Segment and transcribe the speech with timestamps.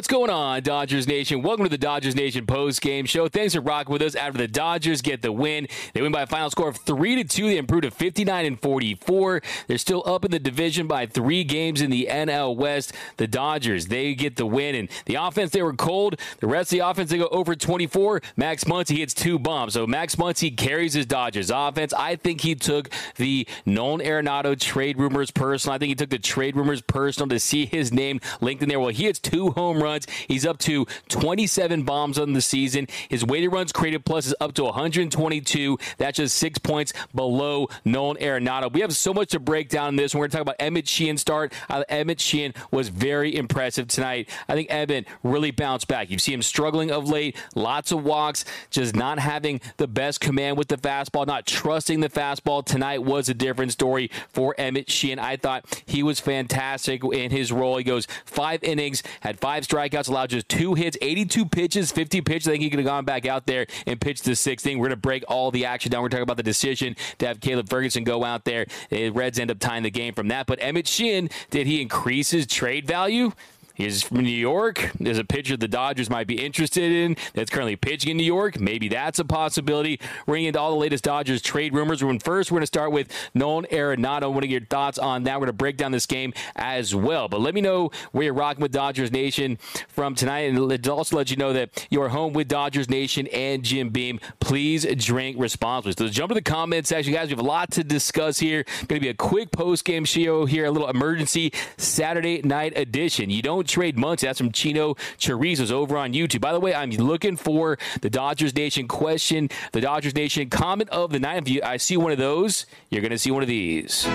[0.00, 1.42] What's going on, Dodgers Nation?
[1.42, 3.28] Welcome to the Dodgers Nation post game show.
[3.28, 5.68] Thanks for rocking with us after the Dodgers get the win.
[5.92, 7.48] They win by a final score of 3 to 2.
[7.48, 9.42] They improved to 59 and 44.
[9.66, 12.94] They're still up in the division by three games in the NL West.
[13.18, 14.74] The Dodgers, they get the win.
[14.74, 16.18] And the offense, they were cold.
[16.38, 18.22] The rest of the offense, they go over 24.
[18.38, 19.74] Max Muncy hits two bombs.
[19.74, 21.92] So Max Muncy carries his Dodgers offense.
[21.92, 25.74] I think he took the Nolan Arenado trade rumors personal.
[25.74, 28.80] I think he took the trade rumors personal to see his name linked in there.
[28.80, 29.89] Well, he hits two home runs.
[30.28, 32.86] He's up to 27 bombs on the season.
[33.08, 35.78] His weighted runs created plus is up to 122.
[35.98, 38.72] That's just six points below Nolan Arenado.
[38.72, 40.14] We have so much to break down in this.
[40.14, 41.52] We're going to talk about Emmett Sheehan start.
[41.68, 44.28] Uh, Emmett Sheehan was very impressive tonight.
[44.48, 46.10] I think Emmett really bounced back.
[46.10, 50.56] You've seen him struggling of late, lots of walks, just not having the best command
[50.56, 52.64] with the fastball, not trusting the fastball.
[52.64, 55.18] Tonight was a different story for Emmett Sheehan.
[55.18, 57.76] I thought he was fantastic in his role.
[57.76, 62.48] He goes five innings, had five strikeouts, allowed just two hits, 82 pitches, 50 pitches.
[62.48, 64.78] I think he could have gone back out there and pitched the sixth inning.
[64.78, 66.02] We're going to break all the action down.
[66.02, 68.66] We're talking about the decision to have Caleb Ferguson go out there.
[68.90, 70.46] The Reds end up tying the game from that.
[70.46, 73.32] But Emmett Sheehan, did he increase his trade value?
[73.80, 74.90] He's from New York.
[75.00, 78.60] There's a pitcher the Dodgers might be interested in that's currently pitching in New York.
[78.60, 79.98] Maybe that's a possibility.
[80.26, 82.04] Going into all the latest Dodgers trade rumors.
[82.04, 84.32] When first, we're going to start with Nolan Arenado.
[84.32, 85.36] What are your thoughts on that?
[85.36, 87.28] We're going to break down this game as well.
[87.28, 89.56] But let me know where you're rocking with Dodgers Nation
[89.88, 90.40] from tonight.
[90.40, 94.20] And also let you know that you're home with Dodgers Nation and Jim Beam.
[94.40, 95.94] Please drink responsibly.
[95.96, 97.28] So jump to the comment section, guys.
[97.28, 98.64] We have a lot to discuss here.
[98.88, 103.30] Going to be a quick post game show here, a little emergency Saturday night edition.
[103.30, 104.20] You don't trade Munch.
[104.20, 106.40] That's from Chino Chorizos over on YouTube.
[106.40, 111.10] By the way, I'm looking for the Dodgers Nation question, the Dodgers Nation comment of
[111.12, 111.38] the night.
[111.42, 114.06] If you, I see one of those, you're going to see one of these.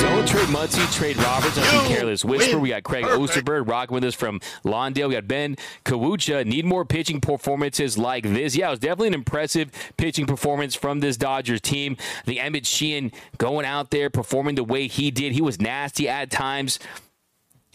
[0.00, 1.56] Don't trade Muncy, trade Roberts.
[1.56, 2.58] That's from Careless Whisper.
[2.58, 5.08] We got Craig Osterberg rocking with us from Lawndale.
[5.08, 6.44] We got Ben Kawucha.
[6.44, 8.54] Need more pitching performances like this.
[8.56, 11.96] Yeah, it was definitely an impressive pitching performance from this Dodgers team.
[12.24, 15.32] The Emmett Sheehan going out there performing the way he did.
[15.32, 16.78] He was nasty at times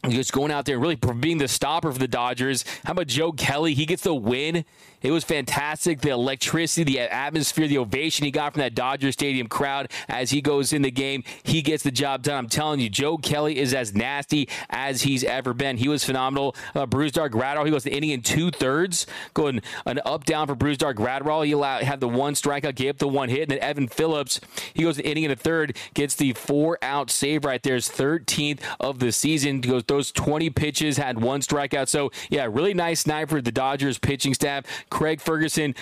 [0.09, 2.63] just going out there and really being the stopper for the Dodgers.
[2.85, 3.73] How about Joe Kelly?
[3.73, 4.63] He gets the win.
[5.01, 6.01] It was fantastic.
[6.01, 10.41] The electricity, the atmosphere, the ovation he got from that Dodger Stadium crowd as he
[10.41, 11.23] goes in the game.
[11.43, 12.37] He gets the job done.
[12.37, 15.77] I'm telling you, Joe Kelly is as nasty as he's ever been.
[15.77, 16.55] He was phenomenal.
[16.73, 20.55] Uh, Brusdar Graterol, he goes the inning in two thirds, going an up down for
[20.55, 21.45] Brusdar Graterol.
[21.45, 24.41] He allowed, had the one strikeout, gave up the one hit, and then Evan Phillips,
[24.73, 27.75] he goes the inning in a third, gets the four out save right there.
[27.75, 29.61] His 13th of the season.
[29.61, 31.87] He goes those 20 pitches, had one strikeout.
[31.87, 34.65] So yeah, really nice night for the Dodgers pitching staff.
[34.89, 35.75] Craig Ferguson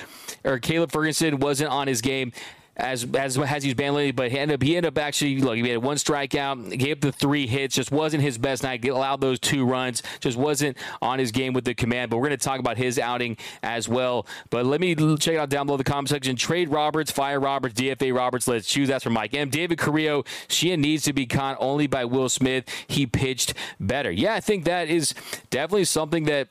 [0.44, 2.32] or Caleb Ferguson wasn't on his game.
[2.78, 5.56] as as as he's been lately, but he ended up he ended up actually look
[5.56, 8.86] he had one strikeout, gave up the three hits, just wasn't his best night.
[8.86, 12.12] Allowed those two runs, just wasn't on his game with the command.
[12.12, 14.28] But we're going to talk about his outing as well.
[14.50, 16.36] But let me check it out down below the comment section.
[16.36, 18.46] Trade Roberts, fire Roberts, DFA Roberts.
[18.46, 18.90] Let's choose.
[18.90, 19.50] That's from Mike M.
[19.50, 20.26] David Carrillo.
[20.50, 22.66] Sheehan needs to be caught only by Will Smith.
[22.88, 24.12] He pitched better.
[24.12, 25.14] Yeah, I think that is
[25.50, 26.50] definitely something that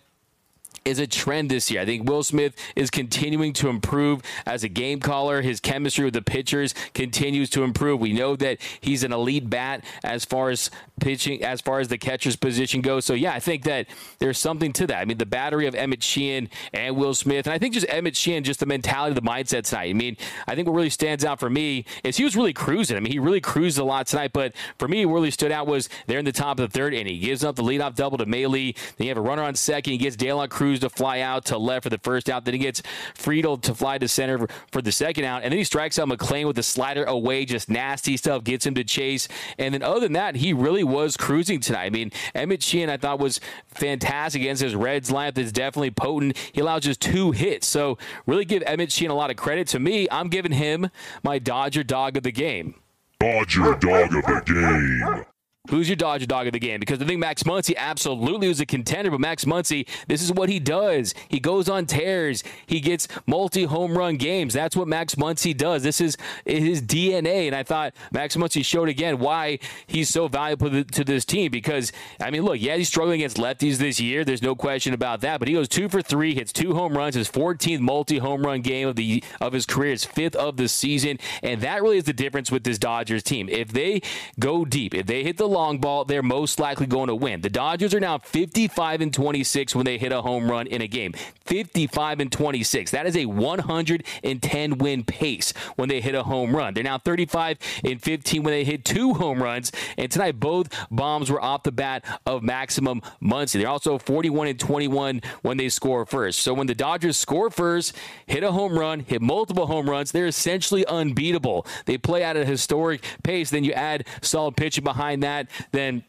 [0.85, 1.81] is a trend this year.
[1.81, 5.43] I think Will Smith is continuing to improve as a game caller.
[5.43, 8.01] His chemistry with the pitchers continues to improve.
[8.01, 10.71] We know that he's an elite bat as far as
[11.01, 13.05] pitching, as far as the catcher's position goes.
[13.05, 13.87] So, yeah, I think that
[14.19, 15.01] there's something to that.
[15.01, 18.17] I mean, the battery of Emmett Sheehan and Will Smith, and I think just Emmett
[18.17, 19.91] Sheehan, just the mentality, the mindset tonight.
[19.91, 22.97] I mean, I think what really stands out for me is he was really cruising.
[22.97, 25.67] I mean, he really cruised a lot tonight, but for me, what really stood out
[25.67, 27.15] was they're in the top of the third inning.
[27.15, 28.45] He gives up the leadoff double to Maile.
[28.53, 29.93] Then you have a runner on second.
[29.93, 32.45] He gets De La Cruz to fly out to left for the first out.
[32.45, 32.83] Then he gets
[33.15, 35.43] Friedl to fly to center for, for the second out.
[35.43, 38.75] And then he strikes out McLain with the slider away, just nasty stuff, gets him
[38.75, 39.29] to chase.
[39.59, 41.87] And then other than that, he really was cruising tonight.
[41.87, 46.37] I mean, Emmett Sheehan, I thought, was fantastic against his Reds lineup that's definitely potent.
[46.53, 47.67] He allowed just two hits.
[47.67, 49.67] So really give Emmett Sheehan a lot of credit.
[49.69, 50.91] To me, I'm giving him
[51.23, 52.75] my Dodger dog of the game.
[53.19, 55.25] Dodger dog of the game.
[55.71, 56.79] Who's your Dodger dog of the game?
[56.79, 60.51] Because I think Max Muncy absolutely was a contender, but Max Muncy, this is what
[60.51, 61.15] he does.
[61.29, 62.45] He goes on tears.
[62.67, 64.53] He gets multi home run games.
[64.53, 65.83] That's what Max Muncy does.
[65.83, 67.47] This is his DNA.
[67.47, 71.51] And I thought Max Muncy showed again why he's so valuable to this team.
[71.51, 74.23] Because, I mean, look, yeah, he's struggling against lefties this year.
[74.23, 75.39] There's no question about that.
[75.39, 78.61] But he goes two for three, hits two home runs, his 14th multi home run
[78.61, 81.19] game of the of his career, his fifth of the season.
[81.43, 83.49] And that really is the difference with this Dodgers team.
[83.49, 84.03] If they
[84.39, 87.41] go deep, if they hit the long ball, they're most likely going to win.
[87.41, 90.87] The Dodgers are now 55 and 26 when they hit a home run in a
[90.87, 91.15] game.
[91.47, 92.91] 55 and 26.
[92.91, 96.75] That is a 110 win pace when they hit a home run.
[96.75, 99.73] They're now 35 and 15 when they hit two home runs.
[99.97, 103.61] And tonight, both bombs were off the bat of maximum Muncy.
[103.61, 106.41] They're also 41 and 21 when they score first.
[106.41, 107.95] So when the Dodgers score first,
[108.27, 111.67] hit a home run, hit multiple home runs, they're essentially unbeatable.
[111.87, 113.51] They play at a historic pace.
[113.51, 116.05] Then you add solid pitching behind that then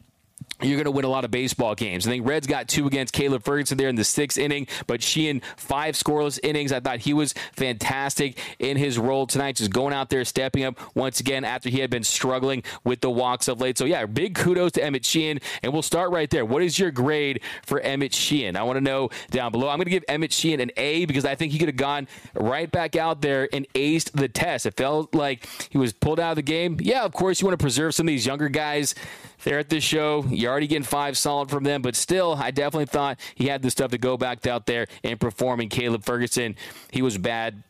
[0.62, 2.08] you're going to win a lot of baseball games.
[2.08, 5.42] I think Reds got two against Caleb Ferguson there in the sixth inning, but Sheehan
[5.58, 6.72] five scoreless innings.
[6.72, 10.80] I thought he was fantastic in his role tonight, just going out there, stepping up
[10.96, 13.78] once again after he had been struggling with the walks of late.
[13.78, 16.46] So yeah, big kudos to Emmett Sheehan, and we'll start right there.
[16.46, 18.56] What is your grade for Emmett Sheehan?
[18.56, 19.68] I want to know down below.
[19.68, 22.08] I'm going to give Emmett Sheehan an A because I think he could have gone
[22.34, 24.66] right back out there and aced the test.
[24.66, 26.78] It felt like he was pulled out of the game.
[26.80, 28.96] Yeah, of course you want to preserve some of these younger guys
[29.46, 30.26] there at this show.
[30.28, 33.72] You're already getting five solid from them, but still, I definitely thought he had the
[33.72, 35.62] stuff to go back out there and perform.
[35.62, 36.56] And Caleb Ferguson,
[36.92, 37.64] he was bad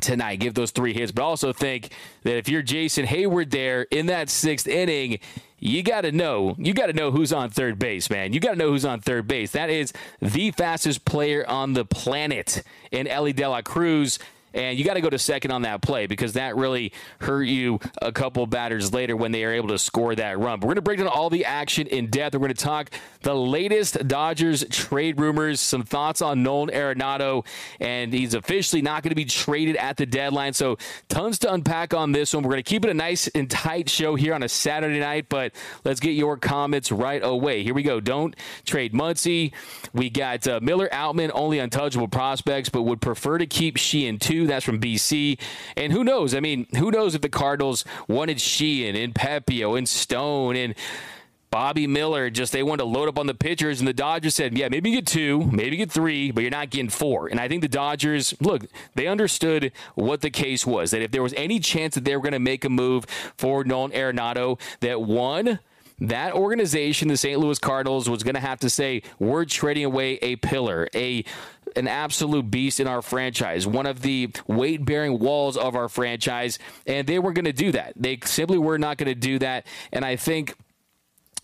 [0.00, 0.36] tonight.
[0.36, 1.90] Give those three hits, but also think
[2.22, 5.18] that if you're Jason Heyward there in that sixth inning,
[5.58, 8.32] you got to know, you got to know who's on third base, man.
[8.32, 9.52] You got to know who's on third base.
[9.52, 14.18] That is the fastest player on the planet in Elly De La Cruz
[14.54, 17.80] and you got to go to second on that play because that really hurt you
[18.00, 20.60] a couple batters later when they are able to score that run.
[20.60, 22.34] But we're going to break down all the action in depth.
[22.34, 22.90] We're going to talk
[23.22, 27.46] the latest Dodgers trade rumors, some thoughts on Nolan Arenado,
[27.80, 30.52] and he's officially not going to be traded at the deadline.
[30.52, 30.78] So
[31.08, 32.42] tons to unpack on this one.
[32.42, 35.26] We're going to keep it a nice and tight show here on a Saturday night,
[35.28, 35.52] but
[35.84, 37.62] let's get your comments right away.
[37.62, 38.00] Here we go.
[38.00, 38.34] Don't
[38.64, 39.52] trade Muncy.
[39.92, 44.41] We got uh, Miller Outman, only untouchable prospects, but would prefer to keep Sheehan too.
[44.46, 45.38] That's from BC.
[45.76, 46.34] And who knows?
[46.34, 50.74] I mean, who knows if the Cardinals wanted Sheehan and Pepiot and Stone and
[51.52, 54.56] Bobby Miller, just they wanted to load up on the pitchers, and the Dodgers said,
[54.56, 57.28] yeah, maybe get two, maybe get three, but you're not getting four.
[57.28, 61.22] And I think the Dodgers, look, they understood what the case was that if there
[61.22, 63.04] was any chance that they were going to make a move
[63.36, 65.58] for Nolan Arenado, that one,
[65.98, 67.38] that organization, the St.
[67.38, 71.22] Louis Cardinals, was going to have to say, we're trading away a pillar, a
[71.76, 76.58] an absolute beast in our franchise, one of the weight bearing walls of our franchise,
[76.86, 77.92] and they were going to do that.
[77.96, 79.66] They simply were not going to do that.
[79.92, 80.54] And I think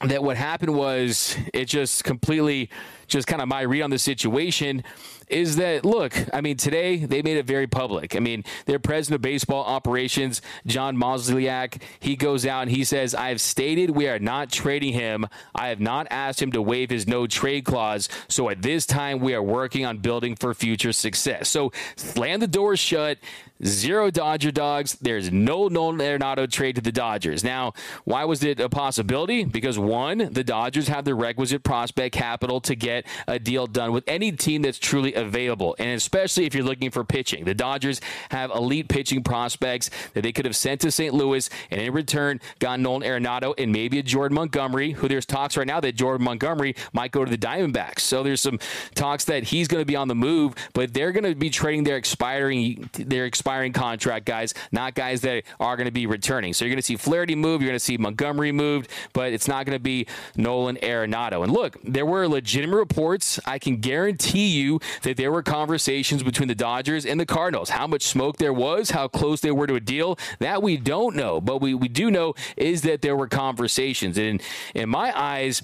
[0.04, 2.70] that what happened was it just completely,
[3.08, 4.84] just kind of my read on the situation
[5.28, 8.16] is that look, I mean, today they made it very public.
[8.16, 13.14] I mean, their president of baseball operations, John Mozeliak, he goes out and he says,
[13.14, 15.26] I have stated we are not trading him.
[15.54, 18.08] I have not asked him to waive his no trade clause.
[18.28, 21.48] So at this time, we are working on building for future success.
[21.48, 23.18] So slam the doors shut.
[23.64, 24.94] Zero Dodger dogs.
[25.00, 27.42] There's no Nolan Arenado trade to the Dodgers.
[27.42, 27.72] Now,
[28.04, 29.44] why was it a possibility?
[29.44, 34.04] Because one, the Dodgers have the requisite prospect capital to get a deal done with
[34.06, 37.44] any team that's truly available, and especially if you're looking for pitching.
[37.44, 38.00] The Dodgers
[38.30, 41.12] have elite pitching prospects that they could have sent to St.
[41.12, 45.56] Louis, and in return, got Nolan Arenado and maybe a Jordan Montgomery, who there's talks
[45.56, 48.00] right now that Jordan Montgomery might go to the Diamondbacks.
[48.00, 48.60] So there's some
[48.94, 51.84] talks that he's going to be on the move, but they're going to be trading
[51.84, 56.52] their expiring their expiring contract guys, not guys that are going to be returning.
[56.52, 59.48] So you're going to see Flaherty move, you're going to see Montgomery moved, but it's
[59.48, 61.42] not going to be Nolan Arenado.
[61.42, 63.40] And look, there were legitimate reports.
[63.46, 67.70] I can guarantee you that there were conversations between the Dodgers and the Cardinals.
[67.70, 71.16] How much smoke there was, how close they were to a deal, that we don't
[71.16, 71.40] know.
[71.40, 74.18] But we, we do know is that there were conversations.
[74.18, 74.42] And
[74.74, 75.62] in my eyes,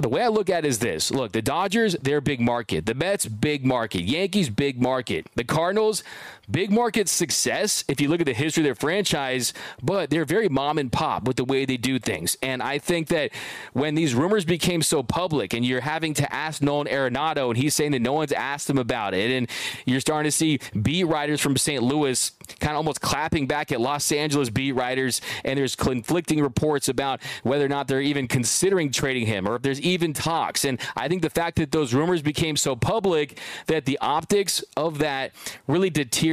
[0.00, 2.86] the way I look at it is this look, the Dodgers, they're big market.
[2.86, 4.02] The Mets, big market.
[4.02, 5.26] Yankees, big market.
[5.34, 6.02] The Cardinals,
[6.50, 9.52] big market success if you look at the history of their franchise,
[9.82, 12.36] but they're very mom and pop with the way they do things.
[12.42, 13.30] And I think that
[13.72, 17.74] when these rumors became so public and you're having to ask Nolan Arenado and he's
[17.74, 19.48] saying that no one's asked him about it, and
[19.84, 21.82] you're starting to see beat writers from St.
[21.82, 26.88] Louis kind of almost clapping back at Los Angeles beat writers, and there's conflicting reports
[26.88, 30.64] about whether or not they're even considering trading him or if there's even talks.
[30.64, 34.98] And I think the fact that those rumors became so public that the optics of
[34.98, 35.32] that
[35.66, 35.90] really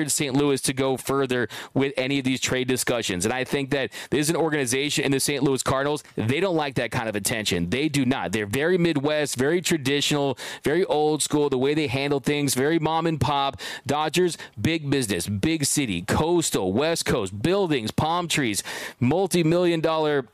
[0.10, 0.36] St.
[0.36, 3.26] Louis to go further with any of these trade discussions.
[3.26, 5.44] And I think that there's an organization in the St.
[5.44, 7.70] Louis Cardinals, they don't like that kind of attention.
[7.70, 8.32] They do not.
[8.32, 13.08] They're very Midwest, very traditional, very old school, the way they handle things, very mom
[13.08, 13.60] and pop.
[13.86, 18.64] Dodgers, big business, big city, coastal, West Coast, buildings, palm trees,
[19.00, 20.28] multi million dollar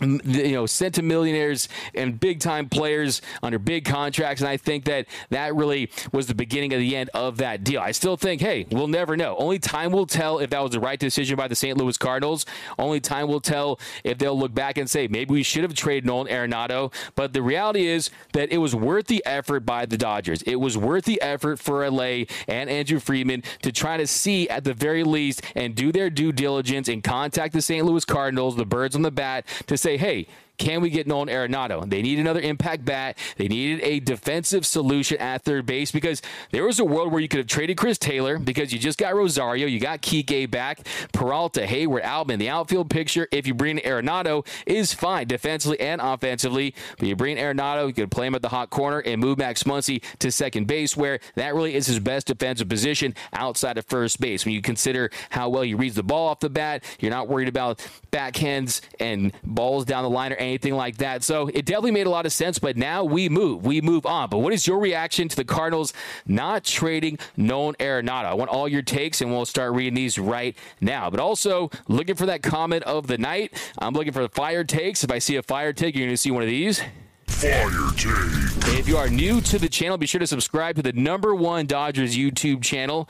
[0.00, 4.40] you know, centimillionaires and big time players under big contracts.
[4.40, 7.80] And I think that that really was the beginning of the end of that deal.
[7.80, 9.36] I still think, hey, we'll never know.
[9.36, 11.76] Only time will tell if that was the right decision by the St.
[11.78, 12.46] Louis Cardinals.
[12.78, 16.06] Only time will tell if they'll look back and say, maybe we should have traded
[16.06, 16.92] Nolan Arenado.
[17.14, 20.42] But the reality is that it was worth the effort by the Dodgers.
[20.42, 24.64] It was worth the effort for LA and Andrew Friedman to try to see at
[24.64, 27.84] the very least and do their due diligence and contact the St.
[27.84, 30.26] Louis Cardinals, the birds on the bat, to say, hey,
[30.58, 31.88] can we get Nolan Arenado?
[31.88, 33.18] They need another impact bat.
[33.36, 37.28] They needed a defensive solution at third base because there was a world where you
[37.28, 41.62] could have traded Chris Taylor because you just got Rosario, you got Kike back, Peralta,
[41.62, 42.38] Heyward, Albin.
[42.38, 46.74] The outfield picture, if you bring Arenado, is fine defensively and offensively.
[46.98, 49.64] But you bring Arenado, you could play him at the hot corner and move Max
[49.64, 54.20] Muncy to second base, where that really is his best defensive position outside of first
[54.20, 54.44] base.
[54.44, 57.48] When you consider how well he reads the ball off the bat, you're not worried
[57.48, 61.22] about backhands and balls down the line or anything like that.
[61.22, 63.64] So it definitely made a lot of sense, but now we move.
[63.64, 64.28] We move on.
[64.28, 65.92] But what is your reaction to the Cardinals
[66.26, 68.26] not trading Nolan Arenado?
[68.26, 71.10] I want all your takes, and we'll start reading these right now.
[71.10, 73.58] But also, looking for that comment of the night.
[73.78, 75.04] I'm looking for the fire takes.
[75.04, 76.82] If I see a fire take, you're going to see one of these.
[77.26, 78.78] Fire take.
[78.78, 81.66] If you are new to the channel, be sure to subscribe to the number one
[81.66, 83.08] Dodgers YouTube channel.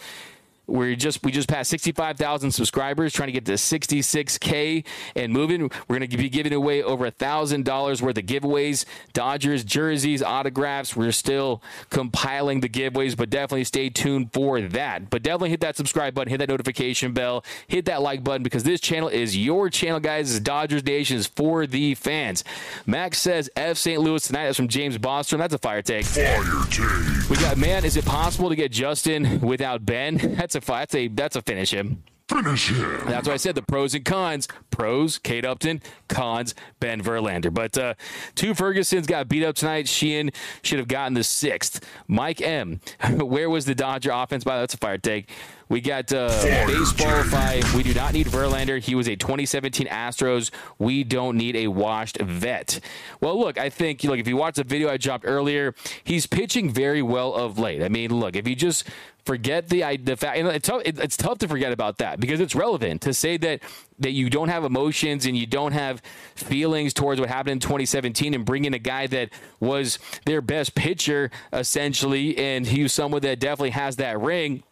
[0.67, 5.71] We're just we just passed 65,000 subscribers, trying to get to 66k and moving.
[5.89, 10.23] We're going to be giving away over a thousand dollars worth of giveaways, Dodgers jerseys,
[10.23, 10.97] autographs.
[10.97, 15.11] We're still compiling the giveaways, but definitely stay tuned for that.
[15.11, 18.65] But definitely hit that subscribe button, hit that notification bell, hit that like button because
[18.65, 20.41] this channel is your channel, guys.
[20.41, 22.43] Dodgers Nation is for the fans.
[22.87, 24.01] Max says F St.
[24.01, 24.47] Louis tonight.
[24.47, 25.39] That's from James Bostrom.
[25.39, 26.07] That's a fire take.
[26.07, 27.31] Fire take.
[27.31, 27.85] We got man.
[27.85, 30.17] Is it possible to get Justin without Ben?
[30.37, 32.03] That's a fi- that's a that's a finish him.
[32.29, 33.03] Finish him.
[33.07, 34.49] That's why I said the pros and cons.
[34.71, 35.83] Pros, Kate Upton.
[36.09, 37.53] Cons, Ben Verlander.
[37.53, 37.95] But uh,
[38.35, 39.89] two Fergusons got beat up tonight.
[39.89, 40.31] Sheehan
[40.63, 41.85] should have gotten the sixth.
[42.09, 42.81] Mike M.
[43.11, 44.43] Where was the Dodger offense?
[44.43, 45.29] By that's a fire take.
[45.69, 47.75] We got uh, Baseballify.
[47.75, 48.81] We do not need Verlander.
[48.81, 50.51] He was a 2017 Astros.
[50.79, 52.81] We don't need a washed vet.
[53.21, 56.71] Well, look, I think look if you watch the video I dropped earlier, he's pitching
[56.71, 57.83] very well of late.
[57.83, 58.85] I mean, look, if you just
[59.25, 63.01] forget the the fact it's tough, it's tough to forget about that because it's relevant
[63.03, 63.61] to say that
[63.99, 66.03] that you don't have emotions and you don't have
[66.35, 70.75] feelings towards what happened in 2017 and bring in a guy that was their best
[70.75, 74.63] pitcher essentially and he was someone that definitely has that ring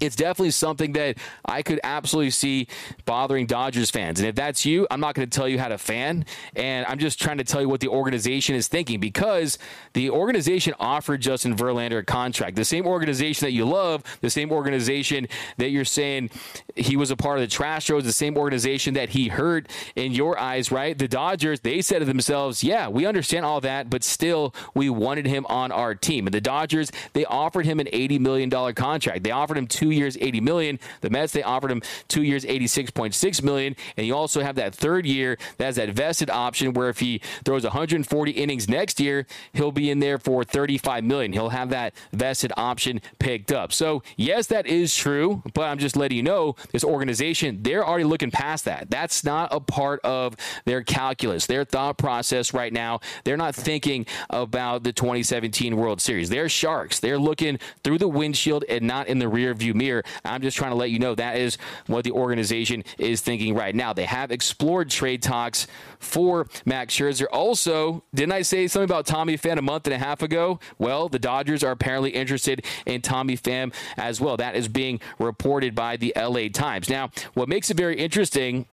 [0.00, 2.68] it's definitely something that I could absolutely see
[3.04, 4.20] bothering Dodgers fans.
[4.20, 6.24] And if that's you, I'm not going to tell you how to fan.
[6.56, 9.58] And I'm just trying to tell you what the organization is thinking because
[9.92, 12.56] the organization offered Justin Verlander a contract.
[12.56, 16.30] The same organization that you love, the same organization that you're saying
[16.76, 20.12] he was a part of the trash shows, the same organization that he hurt in
[20.12, 20.96] your eyes, right?
[20.96, 25.26] The Dodgers, they said to themselves, yeah, we understand all that, but still, we wanted
[25.26, 26.26] him on our team.
[26.26, 29.22] And the Dodgers, they offered him an $80 million contract.
[29.22, 30.78] They offered him two two years, 80 million.
[31.02, 35.04] The Mets they offered him two years, 86.6 million, and you also have that third
[35.04, 39.72] year that has that vested option where if he throws 140 innings next year, he'll
[39.72, 41.34] be in there for 35 million.
[41.34, 43.72] He'll have that vested option picked up.
[43.74, 48.04] So yes, that is true, but I'm just letting you know this organization they're already
[48.04, 48.90] looking past that.
[48.90, 53.00] That's not a part of their calculus, their thought process right now.
[53.24, 56.30] They're not thinking about the 2017 World Series.
[56.30, 57.00] They're sharks.
[57.00, 60.02] They're looking through the windshield and not in the rear view mirror.
[60.24, 63.74] I'm just trying to let you know that is what the organization is thinking right
[63.74, 63.92] now.
[63.92, 65.66] They have explored trade talks
[65.98, 67.26] for Max Scherzer.
[67.32, 70.58] Also, didn't I say something about Tommy Pham a month and a half ago?
[70.78, 74.36] Well, the Dodgers are apparently interested in Tommy Pham as well.
[74.36, 76.88] That is being reported by the LA Times.
[76.88, 78.66] Now, what makes it very interesting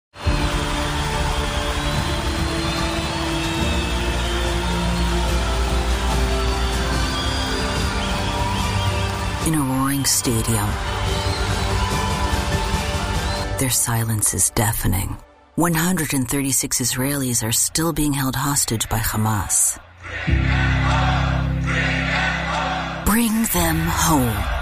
[10.11, 10.67] stadium,
[13.59, 15.17] their silence is deafening.
[15.55, 19.79] 136 Israelis are still being held hostage by Hamas.
[23.05, 24.61] Bring them home.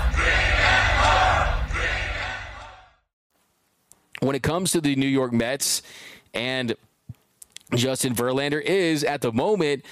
[4.22, 5.82] when it comes to the New York Mets
[6.34, 6.76] and
[7.74, 9.86] Justin Verlander is at the moment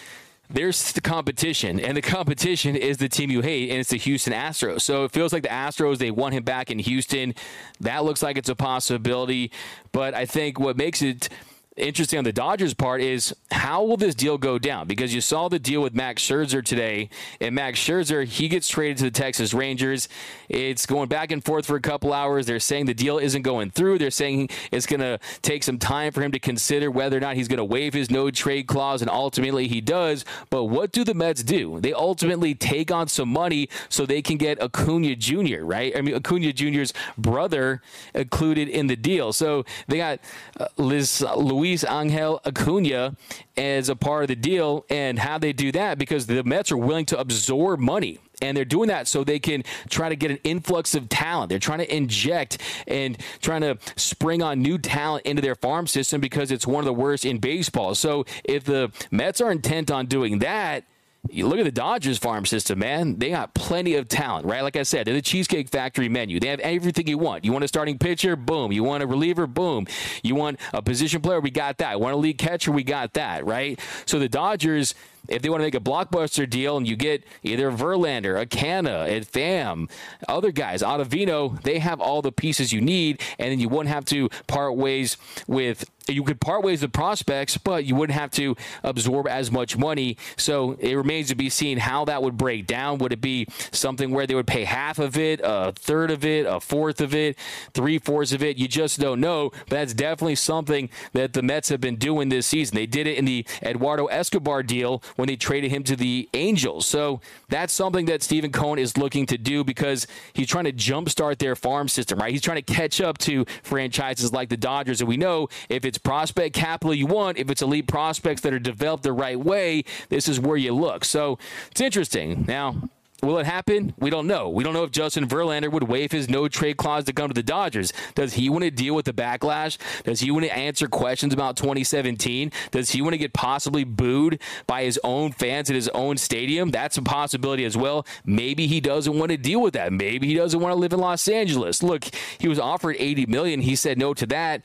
[0.50, 4.34] there's the competition, and the competition is the team you hate, and it's the Houston
[4.34, 4.82] Astros.
[4.82, 7.36] So it feels like the Astros, they want him back in Houston.
[7.82, 9.52] That looks like it's a possibility.
[9.92, 11.30] But I think what makes it
[11.78, 14.88] interesting on the Dodgers part is how will this deal go down?
[14.88, 18.98] Because you saw the deal with Max Scherzer today, and Max Scherzer he gets traded
[18.98, 20.10] to the Texas Rangers.
[20.50, 22.46] It's going back and forth for a couple hours.
[22.46, 24.00] They're saying the deal isn't going through.
[24.00, 27.36] They're saying it's going to take some time for him to consider whether or not
[27.36, 30.26] he's going to waive his no trade clause, and ultimately he does.
[30.50, 31.80] But what do the Mets do?
[31.80, 35.64] They ultimately take on some money so they can get Acuna Jr.
[35.64, 35.96] Right?
[35.96, 37.82] I mean Acuna Jr.'s brother
[38.14, 39.34] included in the deal.
[39.34, 40.20] So they got
[40.60, 43.16] uh, Liz Louis Luis Angel Acuna
[43.58, 44.86] as a part of the deal.
[44.90, 48.20] And how they do that because the Mets are willing to absorb money.
[48.42, 51.50] And they're doing that so they can try to get an influx of talent.
[51.50, 56.22] They're trying to inject and trying to spring on new talent into their farm system
[56.22, 57.96] because it's one of the worst in baseball.
[57.96, 60.86] So if the Mets are intent on doing that,
[61.32, 63.18] you look at the Dodgers farm system, man.
[63.20, 64.62] They got plenty of talent, right?
[64.62, 66.40] Like I said, they're the Cheesecake Factory menu.
[66.40, 67.46] They have everything you want.
[67.46, 68.36] You want a starting pitcher?
[68.36, 68.72] Boom.
[68.72, 69.48] You want a reliever?
[69.48, 69.88] Boom.
[70.24, 71.40] You want a position player?
[71.40, 71.94] We got that.
[71.94, 72.72] You want a lead catcher?
[72.72, 73.80] We got that, right?
[74.06, 74.96] So the Dodgers
[75.28, 79.26] if they want to make a blockbuster deal and you get either Verlander, Acuna, and
[79.26, 79.90] Pham,
[80.28, 84.06] other guys, Ottavino, they have all the pieces you need, and then you wouldn't have
[84.06, 88.56] to part ways with you could part ways with prospects, but you wouldn't have to
[88.84, 90.18] absorb as much money.
[90.36, 93.00] So it remains to be seen how that would break down.
[93.00, 96.46] Would it be something where they would pay half of it, a third of it,
[96.46, 97.38] a fourth of it,
[97.74, 98.58] three fourths of it?
[98.58, 99.52] You just don't know.
[99.68, 102.76] But that's definitely something that the Mets have been doing this season.
[102.76, 106.86] They did it in the Eduardo Escobar deal when they traded him to the Angels.
[106.86, 111.40] So that's something that Steven Cohen is looking to do because he's trying to jumpstart
[111.40, 112.32] their farm system, right?
[112.32, 115.02] He's trying to catch up to franchises like the Dodgers.
[115.02, 118.60] And we know if it's prospect capital you want, if it's elite prospects that are
[118.60, 121.04] developed the right way, this is where you look.
[121.04, 121.38] So
[121.72, 122.46] it's interesting.
[122.48, 122.90] Now,
[123.24, 123.96] Will it happen?
[123.98, 124.48] We don't know.
[124.50, 127.34] We don't know if Justin Verlander would waive his no trade clause to come to
[127.34, 127.92] the Dodgers.
[128.14, 129.78] Does he want to deal with the backlash?
[130.04, 132.52] Does he want to answer questions about 2017?
[132.70, 136.70] Does he want to get possibly booed by his own fans at his own stadium?
[136.70, 138.06] That's a possibility as well.
[138.24, 139.92] Maybe he doesn't want to deal with that.
[139.92, 141.82] Maybe he doesn't want to live in Los Angeles.
[141.82, 142.06] Look,
[142.38, 143.62] he was offered 80 million.
[143.62, 144.62] He said no to that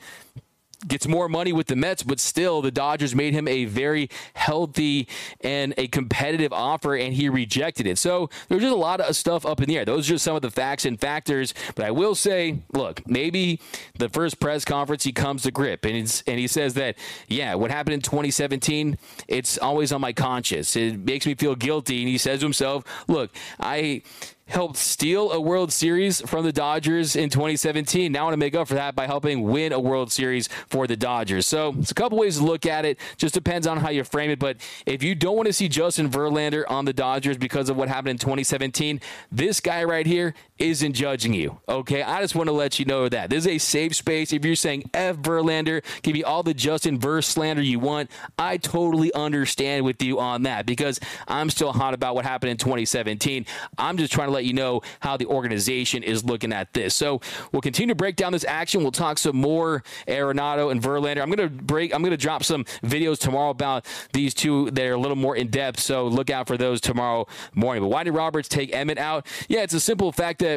[0.87, 5.07] gets more money with the Mets, but still the Dodgers made him a very healthy
[5.41, 7.97] and a competitive offer, and he rejected it.
[7.97, 9.85] So there's just a lot of stuff up in the air.
[9.85, 11.53] Those are just some of the facts and factors.
[11.75, 13.59] But I will say, look, maybe
[13.97, 17.71] the first press conference he comes to grip, and and he says that, yeah, what
[17.71, 20.75] happened in 2017, it's always on my conscience.
[20.75, 24.01] It makes me feel guilty, and he says to himself, look, I
[24.47, 28.11] helped steal a World Series from the Dodgers in 2017.
[28.11, 30.85] Now I want to make up for that by helping win a World Series for
[30.85, 31.47] the Dodgers.
[31.47, 32.99] So it's a couple ways to look at it.
[33.17, 34.39] Just depends on how you frame it.
[34.39, 37.87] But if you don't want to see Justin Verlander on the Dodgers because of what
[37.87, 38.99] happened in 2017,
[39.31, 41.59] this guy right here isn't judging you.
[41.67, 44.31] Okay, I just want to let you know that this is a safe space.
[44.31, 48.09] If you're saying F Verlander, give me all the Justin Verse slander you want.
[48.39, 52.57] I totally understand with you on that because I'm still hot about what happened in
[52.57, 53.45] 2017.
[53.77, 56.95] I'm just trying to let you know how the organization is looking at this.
[56.95, 57.19] So
[57.51, 58.81] we'll continue to break down this action.
[58.81, 61.21] We'll talk some more Arenado and Verlander.
[61.21, 61.93] I'm to break.
[61.93, 65.47] I'm to drop some videos tomorrow about these two that are a little more in
[65.47, 65.79] depth.
[65.79, 67.83] So look out for those tomorrow morning.
[67.83, 69.27] But why did Roberts take Emmett out?
[69.47, 70.52] Yeah, it's a simple fact that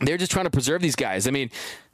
[0.00, 1.26] they're just trying to preserve these guys.
[1.26, 1.50] I mean,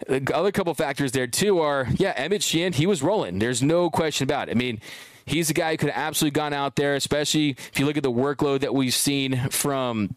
[0.06, 3.38] the other couple factors there too are yeah, Emmett Sheehan, he was rolling.
[3.38, 4.52] There's no question about it.
[4.52, 4.80] I mean,
[5.26, 8.02] he's a guy who could have absolutely gone out there, especially if you look at
[8.02, 10.16] the workload that we've seen from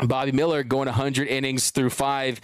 [0.00, 2.40] Bobby Miller going 100 innings through five.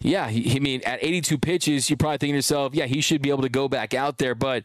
[0.00, 3.22] Yeah, he, I mean, at 82 pitches, you're probably thinking to yourself, yeah, he should
[3.22, 4.64] be able to go back out there, but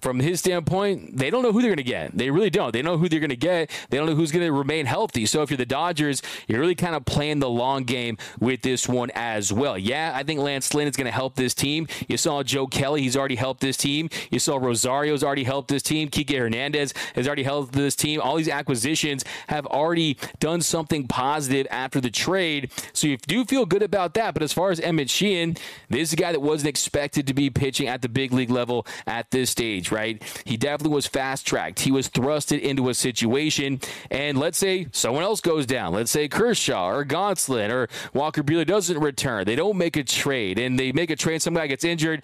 [0.00, 2.16] from his standpoint, they don't know who they're going to get.
[2.16, 2.72] They really don't.
[2.72, 3.70] They know who they're going to get.
[3.90, 5.24] They don't know who's going to remain healthy.
[5.24, 8.88] So if you're the Dodgers, you're really kind of playing the long game with this
[8.88, 9.78] one as well.
[9.78, 11.86] Yeah, I think Lance Lynn is going to help this team.
[12.08, 14.10] You saw Joe Kelly, he's already helped this team.
[14.30, 16.08] You saw Rosario's already helped this team.
[16.08, 18.20] Kike Hernandez has already helped this team.
[18.20, 22.72] All these acquisitions have already done something positive after the trade.
[22.92, 24.34] So you do feel good about that.
[24.34, 25.56] But as far as Emmett Sheehan,
[25.88, 28.86] this is a guy that wasn't expected to be pitching at the big league level
[29.06, 30.22] at this stage right?
[30.44, 31.80] He definitely was fast tracked.
[31.80, 35.92] He was thrusted into a situation, and let's say someone else goes down.
[35.92, 39.44] Let's say Kershaw or Gonsolin or Walker Buehler doesn't return.
[39.44, 41.42] They don't make a trade, and they make a trade.
[41.42, 42.22] Some guy gets injured.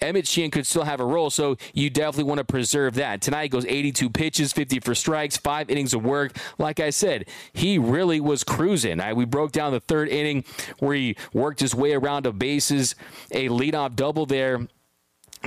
[0.00, 3.20] Emmett Sheehan could still have a role, so you definitely want to preserve that.
[3.20, 6.36] Tonight goes 82 pitches, 50 for strikes, five innings of work.
[6.58, 9.00] Like I said, he really was cruising.
[9.00, 10.44] I, we broke down the third inning
[10.78, 12.94] where he worked his way around the bases,
[13.32, 14.68] a leadoff double there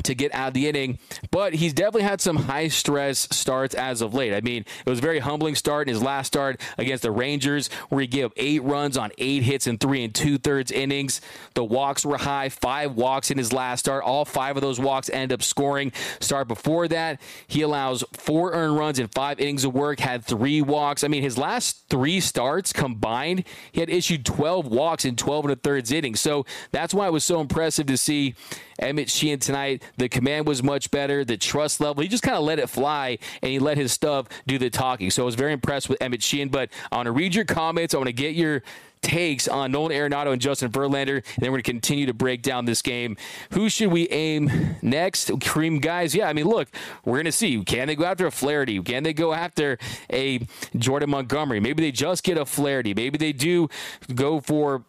[0.03, 0.99] to get out of the inning,
[1.31, 4.33] but he's definitely had some high stress starts as of late.
[4.33, 7.69] I mean, it was a very humbling start in his last start against the Rangers,
[7.89, 11.21] where he gave up eight runs on eight hits in three and two thirds innings.
[11.53, 14.03] The walks were high, five walks in his last start.
[14.03, 15.91] All five of those walks end up scoring.
[16.19, 20.61] Start before that, he allows four earned runs in five innings of work, had three
[20.61, 21.03] walks.
[21.03, 25.53] I mean, his last three starts combined, he had issued 12 walks in 12 and
[25.53, 26.19] a thirds innings.
[26.19, 28.35] So that's why it was so impressive to see
[28.79, 29.81] Emmett Sheehan tonight.
[29.97, 31.23] The command was much better.
[31.23, 34.27] The trust level, he just kind of let it fly and he let his stuff
[34.45, 35.09] do the talking.
[35.09, 36.49] So I was very impressed with Emmett Sheehan.
[36.49, 37.93] But I want to read your comments.
[37.93, 38.63] I want to get your
[39.01, 42.41] takes on Nolan Arenado and Justin Verlander, and then we're going to continue to break
[42.41, 43.17] down this game.
[43.51, 45.31] Who should we aim next?
[45.41, 46.27] Cream guys, yeah.
[46.27, 46.67] I mean, look,
[47.05, 47.63] we're going to see.
[47.63, 48.81] Can they go after a Flaherty?
[48.81, 49.77] Can they go after
[50.11, 50.39] a
[50.75, 51.59] Jordan Montgomery?
[51.59, 52.93] Maybe they just get a Flaherty.
[52.93, 53.69] Maybe they do
[54.13, 54.83] go for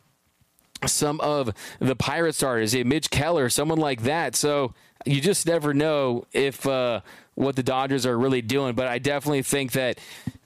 [0.86, 4.36] some of the pirate starters, a Mitch Keller, someone like that.
[4.36, 7.00] So you just never know if uh,
[7.34, 8.74] what the Dodgers are really doing.
[8.74, 9.98] But I definitely think that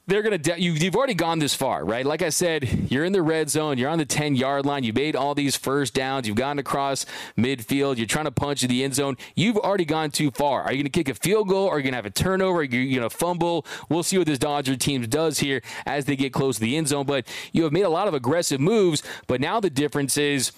[0.06, 2.04] they're going to de- you, have already gone this far right?
[2.04, 4.92] Like i said you're in the red zone you're on the 10 yard line you
[4.92, 7.06] made all these first downs you've gone across
[7.38, 10.62] midfield you're trying to punch in the end zone you've already gone too far.
[10.62, 11.68] Are you going to kick a field goal?
[11.68, 12.60] Are you going to have a turnover?
[12.60, 13.64] Are you going to fumble?
[13.88, 16.88] We'll see what this dodger team does here as they get close to the end
[16.88, 20.52] zone but you have made a lot of aggressive moves but now the difference is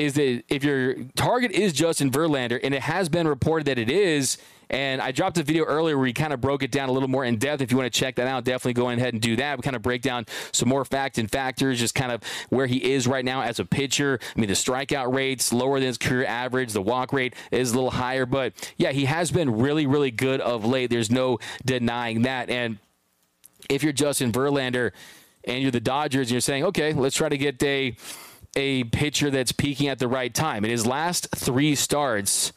[0.00, 3.90] is that if your target is justin verlander and it has been reported that it
[3.90, 4.38] is
[4.70, 7.08] and I dropped a video earlier where we kind of broke it down a little
[7.08, 7.60] more in depth.
[7.60, 9.58] If you want to check that out, definitely go ahead and do that.
[9.58, 12.92] We kind of break down some more facts and factors, just kind of where he
[12.92, 14.20] is right now as a pitcher.
[14.22, 16.72] I mean, the strikeout rate's lower than his career average.
[16.72, 20.40] The walk rate is a little higher, but yeah, he has been really, really good
[20.40, 20.88] of late.
[20.88, 22.48] There's no denying that.
[22.48, 22.78] And
[23.68, 24.92] if you're Justin Verlander
[25.42, 27.96] and you're the Dodgers, and you're saying, okay, let's try to get a
[28.56, 30.64] a pitcher that's peaking at the right time.
[30.64, 32.52] In his last three starts,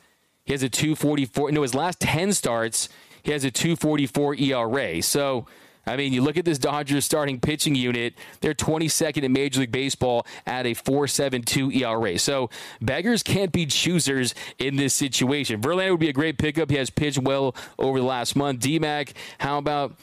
[0.45, 1.51] he has a 244.
[1.51, 2.89] No, his last 10 starts,
[3.21, 5.01] he has a 244 ERA.
[5.01, 5.45] So,
[5.85, 9.71] I mean, you look at this Dodgers starting pitching unit, they're 22nd in Major League
[9.71, 12.17] Baseball at a 4.72 ERA.
[12.17, 12.49] So
[12.81, 15.61] beggars can't be choosers in this situation.
[15.61, 16.69] Verlander would be a great pickup.
[16.69, 18.61] He has pitched well over the last month.
[18.61, 19.95] DMAC, how about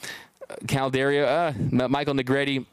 [0.67, 1.25] Caldera?
[1.25, 2.65] Uh, Michael Negretti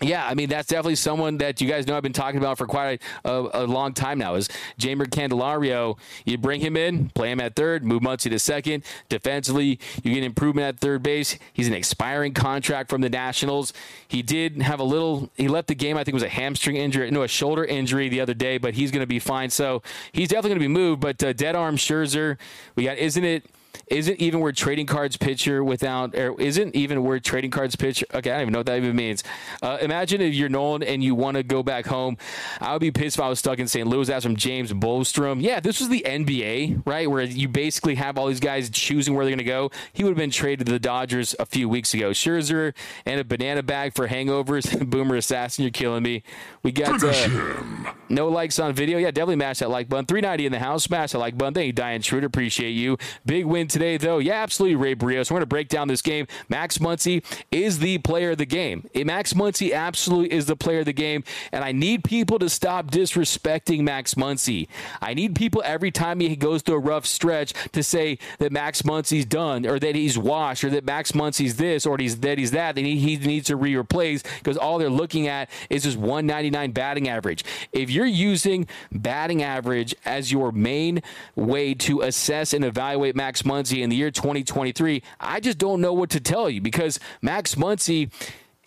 [0.00, 2.66] yeah, I mean that's definitely someone that you guys know I've been talking about for
[2.66, 4.34] quite a, a, long time now.
[4.34, 5.98] Is Jeimer Candelario?
[6.24, 8.84] You bring him in, play him at third, move Muncy to second.
[9.08, 11.38] Defensively, you get improvement at third base.
[11.52, 13.72] He's an expiring contract from the Nationals.
[14.08, 15.30] He did have a little.
[15.36, 15.96] He left the game.
[15.96, 18.74] I think it was a hamstring injury, no, a shoulder injury the other day, but
[18.74, 19.50] he's going to be fine.
[19.50, 21.00] So he's definitely going to be moved.
[21.00, 22.38] But uh, dead arm Scherzer,
[22.74, 22.98] we got.
[22.98, 23.44] Isn't it?
[23.86, 28.30] Isn't even where trading cards pitcher without or isn't even where trading cards pitcher okay
[28.30, 29.22] i don't even know what that even means.
[29.62, 32.16] Uh, imagine if you're nolan and you want to go back home.
[32.60, 34.10] I would be pissed if i was stuck in st louis.
[34.10, 35.40] As from james Bostrom.
[35.42, 39.24] yeah this was the nba right where you basically have all these guys choosing where
[39.24, 39.70] they're going to go.
[39.92, 42.10] He would have been traded to the dodgers a few weeks ago.
[42.10, 42.74] Scherzer
[43.06, 44.88] and a banana bag for hangovers.
[44.90, 46.22] Boomer assassin you're killing me.
[46.62, 47.62] We got uh,
[48.08, 48.98] no likes on video.
[48.98, 50.06] Yeah definitely mash that like button.
[50.06, 51.54] 390 in the house smash that like button.
[51.54, 52.26] Thank you diane schroeder.
[52.26, 52.98] Appreciate you.
[53.24, 55.28] Big win today today, though, yeah, absolutely, Ray Brios.
[55.28, 56.28] We're going to break down this game.
[56.48, 58.88] Max Muncy is the player of the game.
[58.94, 62.48] Eh, Max Muncy absolutely is the player of the game, and I need people to
[62.48, 64.68] stop disrespecting Max Muncy.
[65.00, 68.82] I need people every time he goes through a rough stretch to say that Max
[68.82, 72.52] Muncy's done, or that he's washed, or that Max Muncy's this, or he's that he's
[72.52, 77.08] that, and he, needs to re-replace because all they're looking at is just 199 batting
[77.08, 77.44] average.
[77.72, 81.02] If you're using batting average as your main
[81.34, 85.92] way to assess and evaluate Max Muncy in the year 2023, I just don't know
[85.92, 88.10] what to tell you because Max Muncy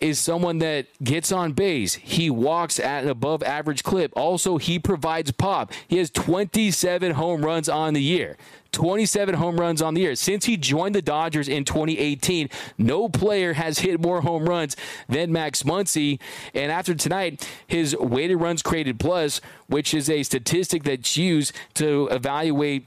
[0.00, 1.94] is someone that gets on base.
[1.94, 4.12] He walks at an above average clip.
[4.14, 5.72] Also, he provides pop.
[5.88, 8.36] He has 27 home runs on the year.
[8.72, 10.14] 27 home runs on the year.
[10.14, 14.76] Since he joined the Dodgers in 2018, no player has hit more home runs
[15.08, 16.20] than Max Muncy.
[16.52, 22.08] And after tonight, his weighted runs created plus, which is a statistic that's used to
[22.10, 22.86] evaluate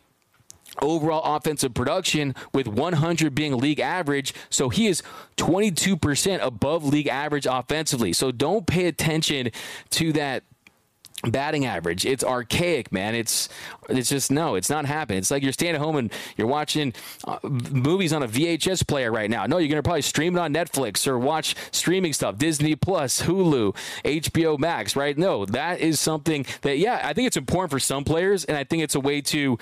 [0.81, 4.33] overall offensive production with 100 being league average.
[4.49, 5.03] So he is
[5.37, 8.13] 22% above league average offensively.
[8.13, 9.51] So don't pay attention
[9.91, 10.43] to that
[11.23, 12.05] batting average.
[12.05, 13.13] It's archaic, man.
[13.15, 13.49] It's
[13.89, 15.19] it's just no, it's not happening.
[15.19, 16.93] It's like you're staying at home and you're watching
[17.25, 19.45] uh, movies on a VHS player right now.
[19.45, 23.75] No, you're to probably stream it on Netflix or watch streaming stuff, Disney Plus, Hulu,
[24.05, 25.17] HBO Max, right?
[25.17, 28.63] No, that is something that yeah, I think it's important for some players and I
[28.63, 29.57] think it's a way to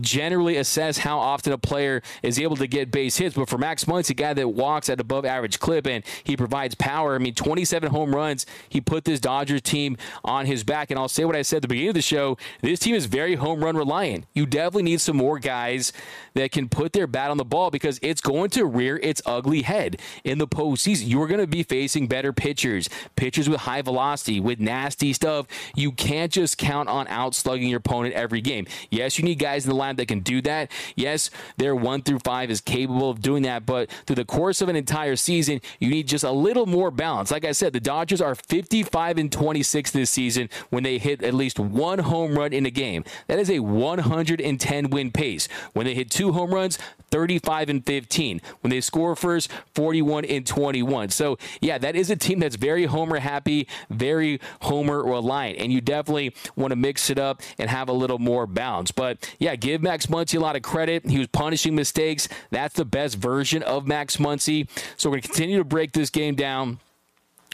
[0.00, 3.34] generally assess how often a player is able to get base hits.
[3.34, 6.74] But for Max Muncy, a guy that walks at above average clip and he provides
[6.74, 7.14] power.
[7.14, 8.46] I mean, 27 home runs.
[8.68, 10.90] He put this Dodgers team on his back.
[10.90, 12.36] And I'll say what I said at the beginning of the show.
[12.62, 14.26] This team is very home run reliant.
[14.34, 15.92] You definitely need some more guys
[16.34, 19.62] that can put their bat on the ball because it's going to rear its ugly
[19.62, 21.08] head in the postseason.
[21.08, 25.46] You're going to be facing better pitchers, pitchers with high velocity, with nasty stuff.
[25.74, 28.66] You can't just count on outslugging your opponent every game.
[28.90, 30.70] Yes, you need guys in the that can do that.
[30.96, 34.68] Yes, their one through five is capable of doing that, but through the course of
[34.68, 37.30] an entire season, you need just a little more balance.
[37.30, 41.34] Like I said, the Dodgers are 55 and 26 this season when they hit at
[41.34, 43.04] least one home run in a game.
[43.26, 45.48] That is a 110 win pace.
[45.72, 46.78] When they hit two home runs,
[47.10, 48.40] 35 and 15.
[48.60, 51.10] When they score first, 41 and 21.
[51.10, 55.80] So, yeah, that is a team that's very homer happy, very homer reliant, and you
[55.80, 58.90] definitely want to mix it up and have a little more balance.
[58.90, 61.06] But yeah, give Max Muncy a lot of credit.
[61.06, 62.28] He was punishing mistakes.
[62.50, 64.68] That's the best version of Max Muncy.
[64.96, 66.78] So we're going to continue to break this game down.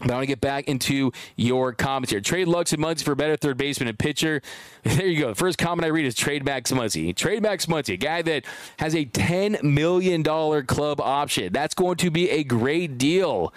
[0.00, 2.20] But I want to get back into your comments here.
[2.20, 4.42] Trade Lux and Muncy for a better third baseman and pitcher.
[4.86, 5.28] There you go.
[5.30, 7.14] The first comment I read is trade Max Muncy.
[7.14, 8.44] Trade Max Muncy, a guy that
[8.78, 11.52] has a $10 million club option.
[11.52, 13.52] That's going to be a great deal.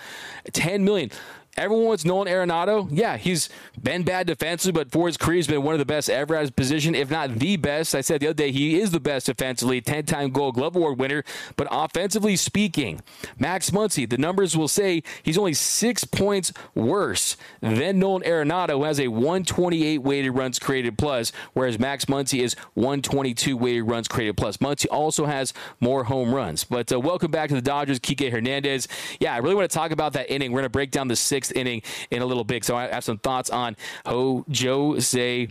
[0.51, 1.11] $10 million.
[1.59, 2.87] Everyone wants Nolan Arenado.
[2.89, 3.49] Yeah, he's
[3.83, 6.41] been bad defensively, but for his career, he's been one of the best ever at
[6.41, 7.93] his position, if not the best.
[7.93, 10.97] I said the other day he is the best defensively, 10 time Gold Glove Award
[10.97, 11.25] winner.
[11.57, 13.01] But offensively speaking,
[13.37, 18.83] Max Muncy, the numbers will say he's only six points worse than Nolan Arenado, who
[18.85, 24.37] has a 128 weighted runs created plus, whereas Max Muncy is 122 weighted runs created
[24.37, 24.57] plus.
[24.57, 26.63] Muncy also has more home runs.
[26.63, 28.87] But uh, welcome back to the Dodgers, Kike Hernandez.
[29.19, 30.53] Yeah, I really want to talk about that inning.
[30.53, 31.81] We're going to break down the sixth sixth inning
[32.11, 32.63] in a little bit.
[32.63, 35.47] So I have some thoughts on Ho Jose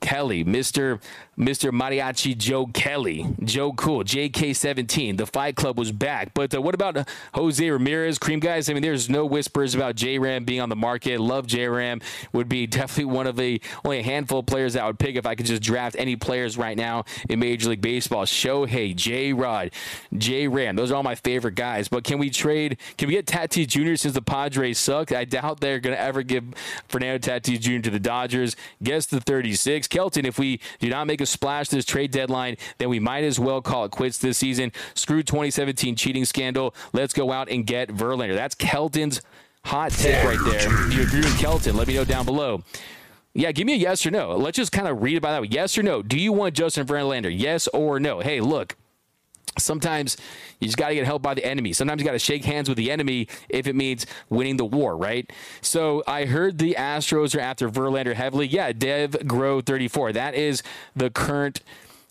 [0.00, 1.00] Kelly, Mr.
[1.38, 1.70] Mr.
[1.72, 5.16] Mariachi Joe Kelly, Joe Cool, JK17.
[5.16, 6.32] The Fight Club was back.
[6.34, 8.68] But uh, what about Jose Ramirez, Cream Guys?
[8.68, 11.20] I mean, there's no whispers about J Ram being on the market.
[11.20, 12.00] Love J Ram.
[12.32, 15.16] Would be definitely one of the only a handful of players that I would pick
[15.16, 18.24] if I could just draft any players right now in Major League Baseball.
[18.24, 19.72] Shohei, J Rod,
[20.16, 20.76] J Ram.
[20.76, 21.88] Those are all my favorite guys.
[21.88, 22.78] But can we trade?
[22.96, 23.96] Can we get Tatis Jr.
[23.96, 25.10] since the Padres suck?
[25.10, 26.44] I doubt they're going to ever give
[26.88, 27.80] Fernando Tatis Jr.
[27.80, 28.54] to the Dodgers.
[28.82, 29.88] Guess the 36.
[29.88, 33.60] Kelton, if we do not make splash this trade deadline, then we might as well
[33.62, 34.72] call it quits this season.
[34.94, 36.74] Screw 2017 cheating scandal.
[36.92, 38.34] Let's go out and get Verlander.
[38.34, 39.20] That's Kelton's
[39.64, 40.90] hot take right there.
[40.90, 41.76] You agree with Kelton?
[41.76, 42.62] Let me know down below.
[43.36, 44.36] Yeah, give me a yes or no.
[44.36, 45.52] Let's just kind of read about that.
[45.52, 46.02] Yes or no.
[46.02, 47.36] Do you want Justin Verlander?
[47.36, 48.20] Yes or no?
[48.20, 48.76] Hey, look,
[49.58, 50.16] sometimes
[50.60, 51.72] you just got to get help by the enemy.
[51.72, 54.96] Sometimes you got to shake hands with the enemy if it means winning the war,
[54.96, 55.30] right?
[55.60, 58.46] So I heard the Astros are after Verlander heavily.
[58.46, 60.12] Yeah, Dev Grow 34.
[60.12, 60.62] That is
[60.96, 61.60] the current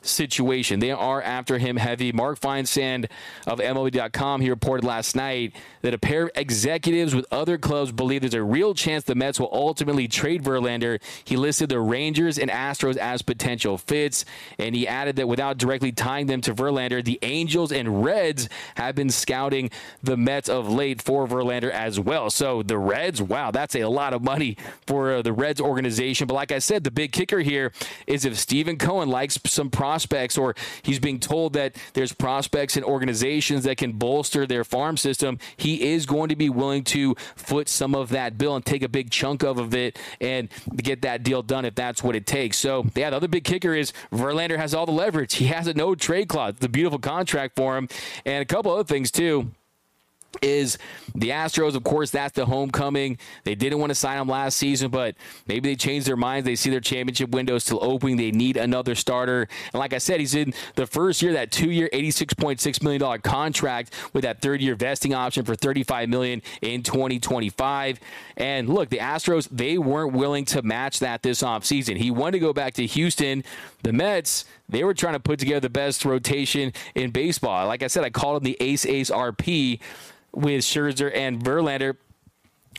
[0.06, 0.80] situation.
[0.80, 2.12] They are after him heavy.
[2.12, 3.10] Mark Feinsand
[3.48, 8.22] of MLB.com, he reported last night that a pair of executives with other clubs believe
[8.22, 11.02] there's a real chance the Mets will ultimately trade Verlander.
[11.24, 14.26] He listed the Rangers and Astros as potential fits,
[14.60, 18.96] and he added that without directly tying them to Verlander, the Angels and Reds have
[18.96, 19.70] been scouting
[20.02, 22.30] the Mets of late for Verlander as well.
[22.30, 26.28] So the Reds, wow, that's a lot of money for uh, the Reds organization.
[26.28, 27.72] But like I said, the big kicker here
[28.08, 32.76] is if Steven Cohen likes some prospects prospects or he's being told that there's prospects
[32.76, 37.14] and organizations that can bolster their farm system, he is going to be willing to
[37.36, 41.04] foot some of that bill and take a big chunk of, of it and get
[41.04, 42.58] that deal done if that's what it takes.
[42.58, 45.36] So, yeah, the other big kicker is Verlander has all the leverage.
[45.36, 46.56] He has a no trade clause.
[46.60, 47.88] the beautiful contract for him.
[48.26, 49.52] And a couple other things, too
[50.42, 50.78] is
[51.16, 53.18] the Astros, of course, that's the homecoming.
[53.44, 55.16] They didn't want to sign him last season, but
[55.48, 56.46] maybe they changed their minds.
[56.46, 58.18] They see their championship window still opening.
[58.18, 59.48] They need another starter.
[59.74, 63.94] And like I said, he's in the first year, that two year, $86.6 million contract
[64.14, 68.00] with that third year vesting option for 35 million in 2025.
[68.38, 71.98] And look, the Astros, they weren't willing to match that this offseason.
[71.98, 73.44] He wanted to go back to Houston.
[73.84, 77.68] The Mets, they were trying to put together the best rotation in baseball.
[77.68, 79.80] Like I said, I called him the Ace Ace RP
[80.32, 81.96] with Scherzer and Verlander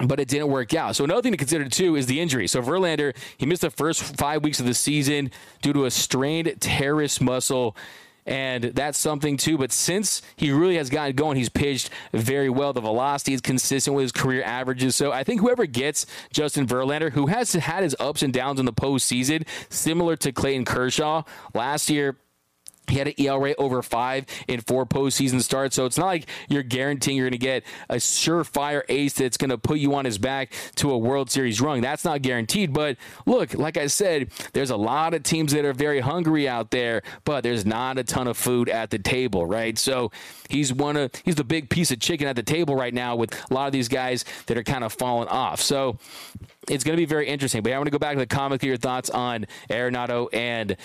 [0.03, 0.97] but it didn't work out.
[0.97, 2.49] So another thing to consider too is the injury.
[2.49, 5.31] So Verlander, he missed the first five weeks of the season
[5.62, 7.77] due to a strained teres muscle.
[8.26, 9.58] And that's something too.
[9.58, 12.72] But since he really has gotten going, he's pitched very well.
[12.72, 14.96] The velocity is consistent with his career averages.
[14.96, 18.66] So I think whoever gets Justin Verlander, who has had his ups and downs in
[18.66, 21.22] the postseason, similar to Clayton Kershaw
[21.54, 22.16] last year,
[22.88, 25.77] he had an ERA over five in four postseason starts.
[25.77, 29.51] So it's not like you're guaranteeing you're going to get a surefire ace that's going
[29.51, 31.81] to put you on his back to a World Series run.
[31.81, 32.73] That's not guaranteed.
[32.73, 36.70] But look, like I said, there's a lot of teams that are very hungry out
[36.70, 39.79] there, but there's not a ton of food at the table, right?
[39.79, 40.11] So
[40.49, 43.33] he's one of he's the big piece of chicken at the table right now with
[43.51, 45.61] a lot of these guys that are kind of falling off.
[45.61, 45.99] So
[46.68, 47.62] it's going to be very interesting.
[47.62, 48.62] But I want to go back to the comic.
[48.62, 50.77] Your thoughts on Arenado and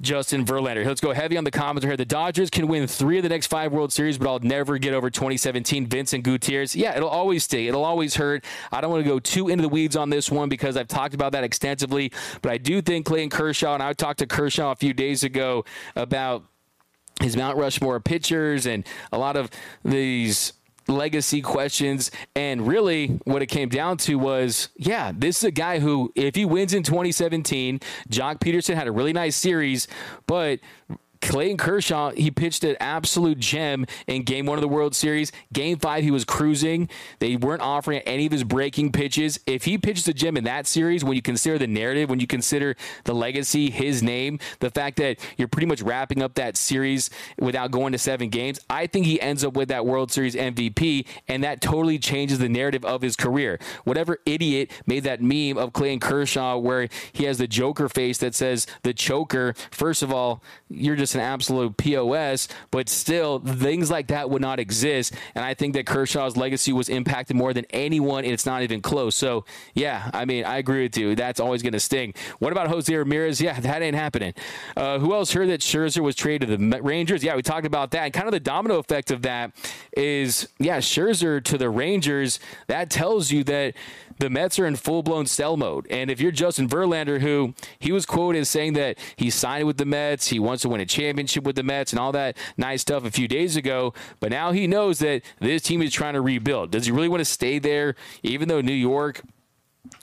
[0.00, 0.84] Justin Verlander.
[0.84, 1.96] Let's go heavy on the comments here.
[1.96, 4.94] The Dodgers can win three of the next five World Series, but I'll never get
[4.94, 5.86] over 2017.
[5.86, 6.74] Vincent Gutierrez.
[6.74, 7.66] Yeah, it'll always stay.
[7.66, 8.44] It'll always hurt.
[8.72, 11.14] I don't want to go too into the weeds on this one because I've talked
[11.14, 12.12] about that extensively.
[12.42, 15.64] But I do think Clayton Kershaw, and I talked to Kershaw a few days ago
[15.96, 16.44] about
[17.20, 19.50] his Mount Rushmore pitchers and a lot of
[19.84, 20.52] these
[20.88, 22.10] legacy questions.
[22.34, 26.34] And really, what it came down to was yeah, this is a guy who, if
[26.34, 29.86] he wins in 2017, Joc Pederson had a really nice series,
[30.26, 30.60] but
[31.20, 35.32] Clayton Kershaw, he pitched an absolute gem in game one of the World Series.
[35.52, 36.88] Game five, he was cruising.
[37.18, 39.38] They weren't offering any of his breaking pitches.
[39.46, 42.26] If he pitches a gem in that series, when you consider the narrative, when you
[42.26, 47.10] consider the legacy, his name, the fact that you're pretty much wrapping up that series
[47.38, 51.06] without going to seven games, I think he ends up with that World Series MVP,
[51.26, 53.58] and that totally changes the narrative of his career.
[53.84, 58.34] Whatever idiot made that meme of Clayton Kershaw where he has the Joker face that
[58.34, 63.90] says the choker, first of all, you're just just an absolute POS, but still, things
[63.90, 65.14] like that would not exist.
[65.34, 68.82] And I think that Kershaw's legacy was impacted more than anyone, and it's not even
[68.82, 69.14] close.
[69.14, 71.14] So, yeah, I mean, I agree with you.
[71.14, 72.12] That's always going to sting.
[72.40, 73.40] What about Jose Ramirez?
[73.40, 74.34] Yeah, that ain't happening.
[74.76, 77.24] Uh, who else heard that Scherzer was traded to the Rangers?
[77.24, 78.04] Yeah, we talked about that.
[78.04, 79.52] And kind of the domino effect of that
[79.96, 82.38] is, yeah, Scherzer to the Rangers.
[82.66, 83.74] That tells you that
[84.18, 85.86] the Mets are in full blown sell mode.
[85.90, 89.76] And if you're Justin Verlander, who he was quoted as saying that he signed with
[89.76, 92.82] the Mets, he wants to win a championship with the Mets and all that nice
[92.82, 96.20] stuff a few days ago, but now he knows that this team is trying to
[96.20, 96.70] rebuild.
[96.70, 99.22] Does he really want to stay there, even though New York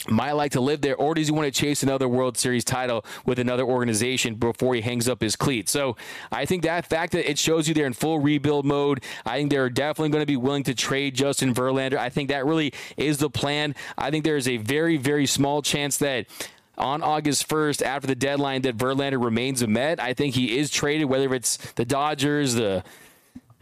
[0.10, 3.05] might like to live there, or does he want to chase another World Series title
[3.25, 5.69] with another organization before he hangs up his cleat?
[5.69, 5.95] So
[6.31, 9.51] I think that fact that it shows you they're in full rebuild mode, I think
[9.51, 11.97] they're definitely going to be willing to trade Justin Verlander.
[11.97, 13.75] I think that really is the plan.
[13.97, 16.27] I think there is a very, very small chance that
[16.77, 19.99] on August 1st, after the deadline, that Verlander remains a Met.
[19.99, 22.84] I think he is traded, whether it's the Dodgers, the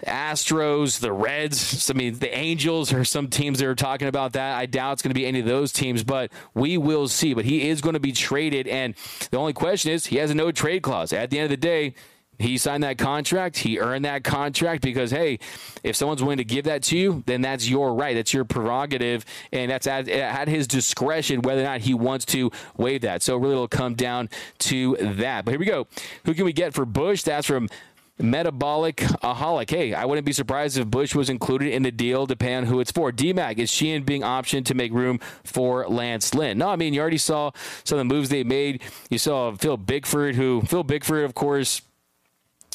[0.05, 4.57] Astros, the Reds, I mean, the Angels or some teams that are talking about that.
[4.57, 7.33] I doubt it's going to be any of those teams, but we will see.
[7.33, 8.67] But he is going to be traded.
[8.67, 8.95] And
[9.31, 11.13] the only question is he has a no trade clause.
[11.13, 11.95] At the end of the day,
[12.39, 13.57] he signed that contract.
[13.57, 15.39] He earned that contract because, hey,
[15.83, 18.15] if someone's willing to give that to you, then that's your right.
[18.15, 19.23] That's your prerogative.
[19.51, 23.21] And that's at, at his discretion whether or not he wants to waive that.
[23.21, 25.45] So, really, it'll come down to that.
[25.45, 25.87] But here we go.
[26.25, 27.21] Who can we get for Busch?
[27.23, 27.69] That's from
[28.19, 29.69] metabolic aholic.
[29.69, 32.79] Hey, I wouldn't be surprised if Busch was included in the deal, depending on who
[32.79, 33.11] it's for.
[33.11, 36.57] DMAC, is Sheehan being optioned to make room for Lance Lynn?
[36.57, 37.51] No, I mean, you already saw
[37.83, 38.81] some of the moves they made.
[39.09, 41.81] You saw Phil Bickford, who, Phil Bickford, of course,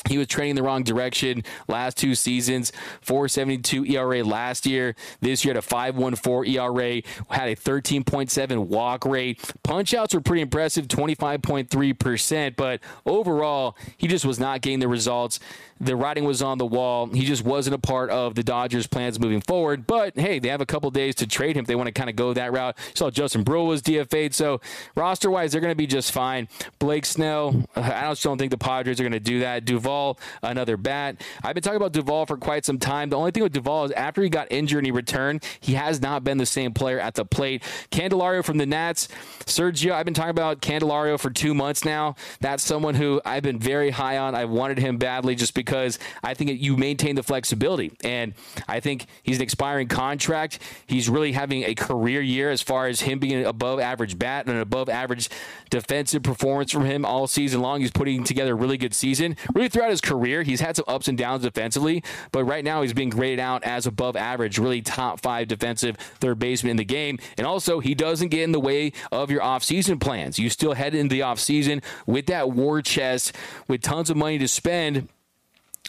[0.09, 2.73] he was trending the wrong direction last two seasons.
[3.03, 4.95] 472 ERA last year.
[5.21, 7.03] This year at a 514 ERA.
[7.31, 9.41] Had a 13.7 walk rate.
[9.63, 12.57] Punch outs were pretty impressive, 25.3%.
[12.57, 15.41] But overall, he just was not getting the results.
[15.81, 17.07] The writing was on the wall.
[17.07, 19.87] He just wasn't a part of the Dodgers' plans moving forward.
[19.87, 22.11] But hey, they have a couple days to trade him if they want to kind
[22.11, 22.77] of go that route.
[22.95, 24.35] saw Justin Bruihl was DFA'd.
[24.35, 24.61] So
[24.95, 26.49] roster wise, they're going to be just fine.
[26.79, 29.65] Blake Snell, I just don't think the Padres are going to do that.
[29.65, 31.23] Duvall, another bat.
[31.43, 33.11] I've been talking about Duvall for quite some time.
[33.11, 36.01] The only thing with Duvall is after he got injured and he returned, he has
[36.01, 37.63] not been the same player at the plate.
[37.91, 39.09] Candelario from the Nats,
[39.47, 42.17] Sergio, I've been talking about Candelario for two months now.
[42.41, 44.35] That's someone who I've been very high on.
[44.35, 47.93] I wanted him badly just because because I think you maintain the flexibility.
[48.03, 48.33] And
[48.67, 50.61] I think he's an expiring contract.
[50.87, 54.47] He's really having a career year as far as him being an above average bat
[54.47, 55.29] and an above average
[55.69, 57.83] defensive performance from him all season long.
[57.83, 59.37] He's putting together a really good season.
[59.55, 62.03] Really throughout his career, he's had some ups and downs defensively,
[62.33, 66.39] but right now he's being graded out as above average, really top five defensive third
[66.39, 67.19] baseman in the game.
[67.37, 70.39] And also, he doesn't get in the way of your offseason plans.
[70.39, 73.37] You still head into the offseason with that war chest,
[73.69, 75.09] with tons of money to spend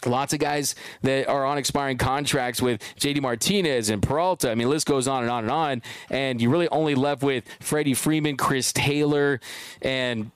[0.06, 4.50] Lots of guys that are on expiring contracts with JD Martinez and Peralta.
[4.50, 5.82] I mean, list goes on and on and on.
[6.10, 9.40] And you really only left with Freddie Freeman, Chris Taylor,
[9.82, 10.30] and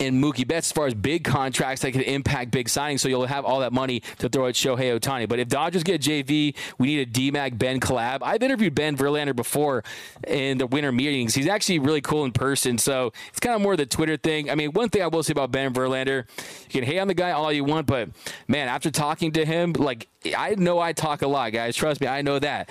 [0.00, 3.00] and Mookie Betts as far as big contracts that could impact big signings.
[3.00, 5.28] So you'll have all that money to throw at Shohei Ohtani.
[5.28, 8.18] But if Dodgers get JV, we need a DMAC Ben collab.
[8.22, 9.84] I've interviewed Ben Verlander before
[10.26, 11.34] in the winter meetings.
[11.34, 12.78] He's actually really cool in person.
[12.78, 14.50] So it's kind of more the Twitter thing.
[14.50, 16.26] I mean, one thing I will say about Ben Verlander,
[16.70, 18.10] you can hate on the guy all you want, but
[18.46, 21.76] man, after talking to him, like I know I talk a lot, guys.
[21.76, 22.70] Trust me, I know that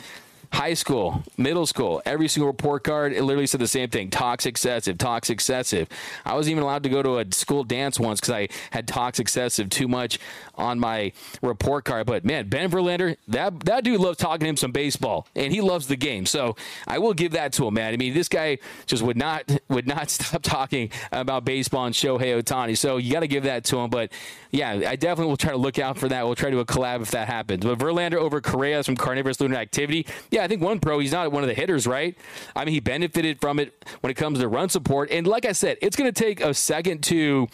[0.52, 4.46] high school, middle school, every single report card, it literally said the same thing talks
[4.46, 5.88] excessive, talks excessive.
[6.26, 9.20] I was even allowed to go to a school dance once because I had talks
[9.20, 10.20] excessive too much
[10.58, 12.08] on my report card.
[12.08, 15.88] But man, Ben Verlander, that, that dude loves talking him some baseball and he loves
[15.88, 16.26] the game.
[16.26, 16.56] So
[16.88, 17.94] I will give that to him, man.
[17.94, 22.42] I mean, this guy just would not would not stop talking about baseball and Shohei
[22.42, 22.78] Ohtani.
[22.78, 23.90] So you got to give that to him.
[23.90, 24.12] But
[24.52, 26.26] yeah, I definitely will try to look out for that.
[26.26, 27.64] We'll try to do a collab if that happens.
[27.64, 30.06] But Verlander over Correa from Carnivorous Lunar Activity.
[30.32, 32.18] Yeah, I think one pro, he's not one of the hitters, right?
[32.56, 35.12] I mean, he benefited from it when it comes to run support.
[35.12, 37.48] And like I said, it's going to take a second to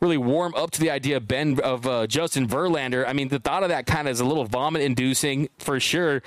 [0.00, 3.06] really warm up to the idea of Ben of uh, Justin Verlander.
[3.06, 6.22] I mean, the thought of that kind of is a little vomit inducing for sure.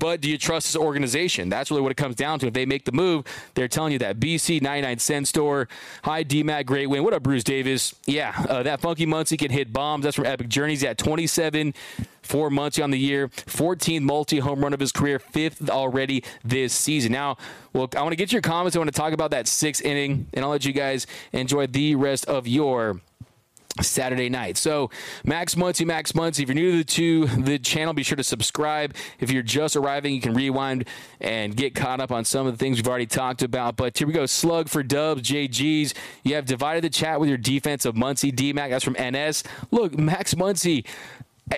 [0.00, 1.50] But do you trust this organization?
[1.50, 2.46] That's really what it comes down to.
[2.46, 5.68] If they make the move, they're telling you that BC 99 cent store,
[6.02, 7.04] high DMAC, great win.
[7.04, 7.94] What up, Bruce Davis?
[8.06, 10.04] Yeah, uh, that Funky Muncy can hit bombs.
[10.04, 11.74] That's from Epic Journeys at 27
[12.22, 16.72] for Muncy on the year, 14th multi home run of his career, fifth already this
[16.72, 17.12] season.
[17.12, 17.36] Now,
[17.74, 18.76] well, I want to get your comments.
[18.76, 21.94] I want to talk about that sixth inning, and I'll let you guys enjoy the
[21.96, 23.00] rest of your
[23.82, 24.56] Saturday night.
[24.56, 24.90] So,
[25.24, 26.42] Max Muncy, Max Muncy.
[26.42, 28.94] If you're new to the channel, be sure to subscribe.
[29.18, 30.86] If you're just arriving, you can rewind
[31.20, 33.76] and get caught up on some of the things we've already talked about.
[33.76, 34.26] But here we go.
[34.26, 35.94] Slug for dubs, JGs.
[36.24, 38.70] You have divided the chat with your defense of Muncy, DMAC.
[38.70, 39.42] That's from NS.
[39.70, 40.86] Look, Max Muncy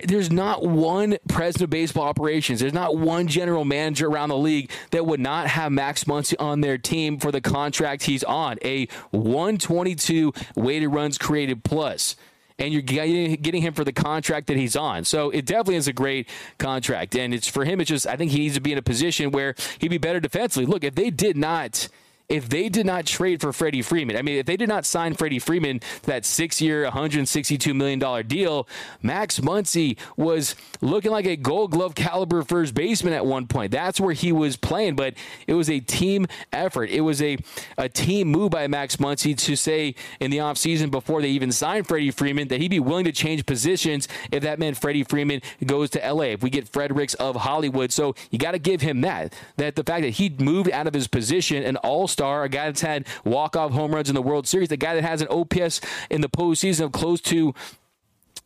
[0.03, 4.71] there's not one president of baseball operations, there's not one general manager around the league
[4.91, 8.57] that would not have Max Muncy on their team for the contract he's on.
[8.63, 12.15] A 122 weighted runs created plus
[12.59, 15.03] and you're getting him for the contract that he's on.
[15.03, 17.15] So it definitely is a great contract.
[17.15, 19.31] And it's for him, it's just, I think he needs to be in a position
[19.31, 20.65] where he'd be better defensively.
[20.65, 21.89] Look, if they did not
[22.33, 25.13] if they did not trade for Freddie Freeman, I mean, if they did not sign
[25.13, 28.67] Freddie Freeman that six year, $162 million deal,
[29.03, 33.71] Max Muncy was looking like a gold glove caliber first baseman at one point.
[33.71, 35.13] That's where he was playing, but
[35.45, 36.89] it was a team effort.
[36.89, 37.37] It was a,
[37.77, 41.87] a team move by Max Muncy to say in the offseason before they even signed
[41.87, 45.91] Freddie Freeman that he'd be willing to change positions if that meant Freddie Freeman goes
[45.91, 47.91] to LA, if we get Fredericks of Hollywood.
[47.91, 50.95] So you got to give him that, that the fact that he moved out of
[50.95, 54.21] his position and all star, a guy that's had walk off home runs in the
[54.21, 57.53] World Series, a guy that has an OPS in the postseason of close to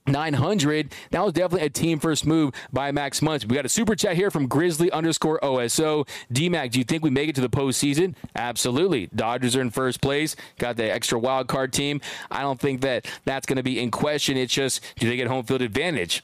[0.07, 0.93] 900.
[1.11, 3.45] That was definitely a team first move by Max Muncy.
[3.47, 6.05] We got a super chat here from Grizzly underscore OSO.
[6.32, 8.15] DMAC, do you think we make it to the postseason?
[8.36, 9.09] Absolutely.
[9.15, 10.36] Dodgers are in first place.
[10.57, 12.01] Got the extra wild card team.
[12.32, 14.38] I don't think that that's going to be in question.
[14.38, 16.23] It's just, do they get home field advantage?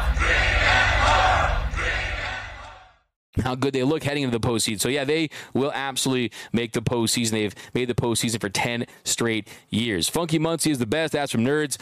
[3.43, 4.81] How good they look heading into the postseason.
[4.81, 7.31] So yeah, they will absolutely make the postseason.
[7.31, 10.09] They've made the postseason for ten straight years.
[10.09, 11.13] Funky Muncy is the best.
[11.13, 11.77] That's from nerds.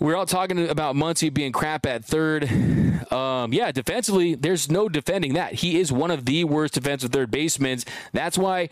[0.00, 2.50] We're all talking about Muncy being crap at third.
[3.12, 5.52] Um, yeah, defensively, there's no defending that.
[5.54, 7.80] He is one of the worst defensive third basemen.
[8.12, 8.70] That's why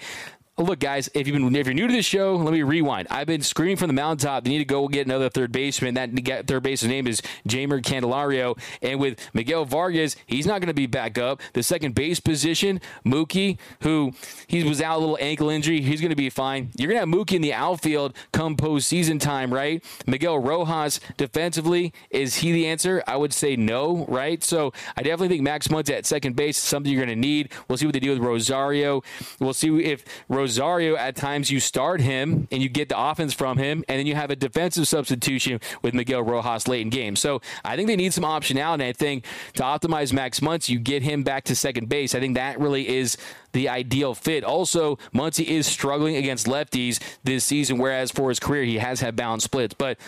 [0.58, 3.08] look, guys, if you've been if you're new to this show, let me rewind.
[3.10, 4.44] I've been screaming from the mountaintop.
[4.44, 5.94] They need to go get another third baseman.
[5.94, 8.58] That third baseman's name is Jeimer Candelario.
[8.82, 11.40] And with Miguel Vargas, he's not going to be back up.
[11.54, 14.12] The second base position, Mookie, who
[14.46, 16.70] he was out a little ankle injury, he's going to be fine.
[16.76, 19.82] You're going to have Mookie in the outfield come postseason time, right?
[20.06, 23.02] Miguel Rojas defensively, is he the answer?
[23.06, 24.44] I would say no, right?
[24.44, 27.52] So I definitely think Max Muncy at second base is something you're going to need.
[27.68, 29.02] We'll see what they do with Rosario.
[29.40, 33.58] We'll see if Rosario, at times you start him and you get the offense from
[33.58, 37.16] him, and then you have a defensive substitution with Miguel Rojas late in game.
[37.16, 38.82] So I think they need some optionality.
[38.82, 39.24] I think
[39.54, 42.14] to optimize Max Muncy, you get him back to second base.
[42.14, 43.16] I think that really is
[43.52, 44.44] the ideal fit.
[44.44, 49.16] Also, Muncy is struggling against lefties this season, whereas for his career, he has had
[49.16, 49.74] balanced splits.
[49.74, 49.98] But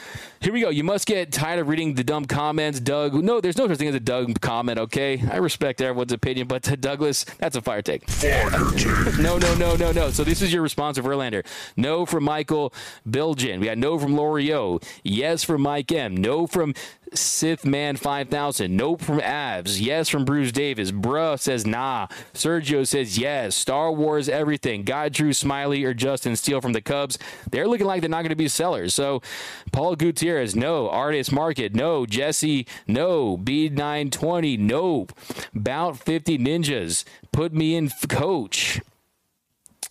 [0.41, 0.69] here we go.
[0.71, 3.15] You must get tired of reading the dumb comments, Doug.
[3.15, 5.23] No, there's no such thing as a Doug comment, okay?
[5.31, 8.09] I respect everyone's opinion, but to Douglas, that's a fire take.
[8.09, 9.19] Fire take.
[9.25, 10.11] No, no, no, no, no.
[10.11, 11.47] So this is your response of Verlander.
[11.77, 12.73] No from Michael
[13.09, 13.59] Bilgen.
[13.61, 14.81] We got no from Lorio.
[15.03, 16.17] Yes from Mike M.
[16.17, 16.75] No from
[17.15, 18.77] Sith Man 5000.
[18.77, 19.81] Nope from Avs.
[19.81, 20.91] Yes from Bruce Davis.
[20.91, 22.07] Bruh says nah.
[22.33, 23.55] Sergio says yes.
[23.55, 24.85] Star Wars everything.
[24.85, 27.19] God Drew Smyly or Justin Steele from the Cubs.
[27.51, 28.95] They're looking like they're not going to be sellers.
[28.95, 29.23] So
[29.73, 30.89] Paul Gutierrez, no.
[30.89, 32.07] Artist Market, no.
[32.07, 33.37] Jesse, no.
[33.39, 35.13] B920, nope.
[35.55, 37.05] Bout 50 Ninjas.
[37.33, 38.81] Put me in coach.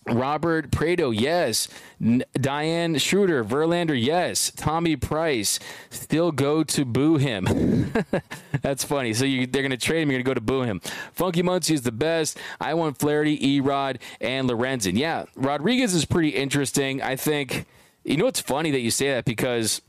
[0.06, 1.68] Robert Prado, yes.
[2.00, 4.52] N- Diane Schroeder, Verlander, yes.
[4.54, 5.58] Tommy Price,
[5.90, 7.92] still go to boo him.
[8.62, 9.14] That's funny.
[9.14, 10.10] So you, they're going to trade him.
[10.10, 10.80] You're going to go to boo him.
[11.12, 12.38] Funky Muncy is the best.
[12.60, 14.98] I want Flaherty, Erod, and Lorenzen.
[14.98, 17.02] Yeah, Rodriguez is pretty interesting.
[17.02, 17.66] I think.
[18.04, 19.80] You know, it's funny that you say that because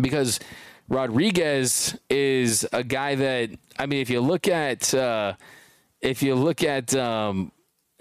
[0.00, 0.38] because
[0.88, 5.34] Rodriguez is a guy that I mean, if you look at uh,
[6.02, 7.50] if you look at um,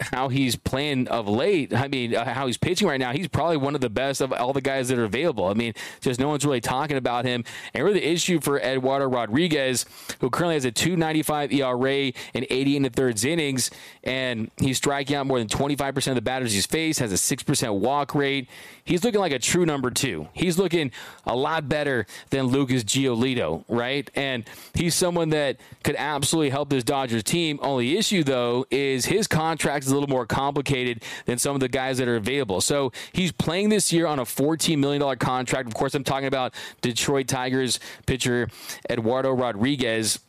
[0.01, 3.57] how he's playing of late, I mean, uh, how he's pitching right now, he's probably
[3.57, 5.45] one of the best of all the guys that are available.
[5.45, 7.43] I mean, just no one's really talking about him.
[7.73, 9.85] And really, the issue for Eduardo Rodriguez,
[10.19, 13.69] who currently has a 295 ERA and 80 in the thirds innings,
[14.03, 17.79] and he's striking out more than 25% of the batters he's faced, has a 6%
[17.79, 18.49] walk rate.
[18.83, 20.27] He's looking like a true number two.
[20.33, 20.91] He's looking
[21.25, 24.09] a lot better than Lucas Giolito, right?
[24.15, 24.43] And
[24.73, 27.59] he's someone that could absolutely help this Dodgers team.
[27.61, 31.97] Only issue, though, is his contract a little more complicated than some of the guys
[31.97, 32.61] that are available.
[32.61, 35.67] So he's playing this year on a $14 million contract.
[35.67, 38.49] Of course, I'm talking about Detroit Tigers pitcher
[38.89, 40.19] Eduardo Rodriguez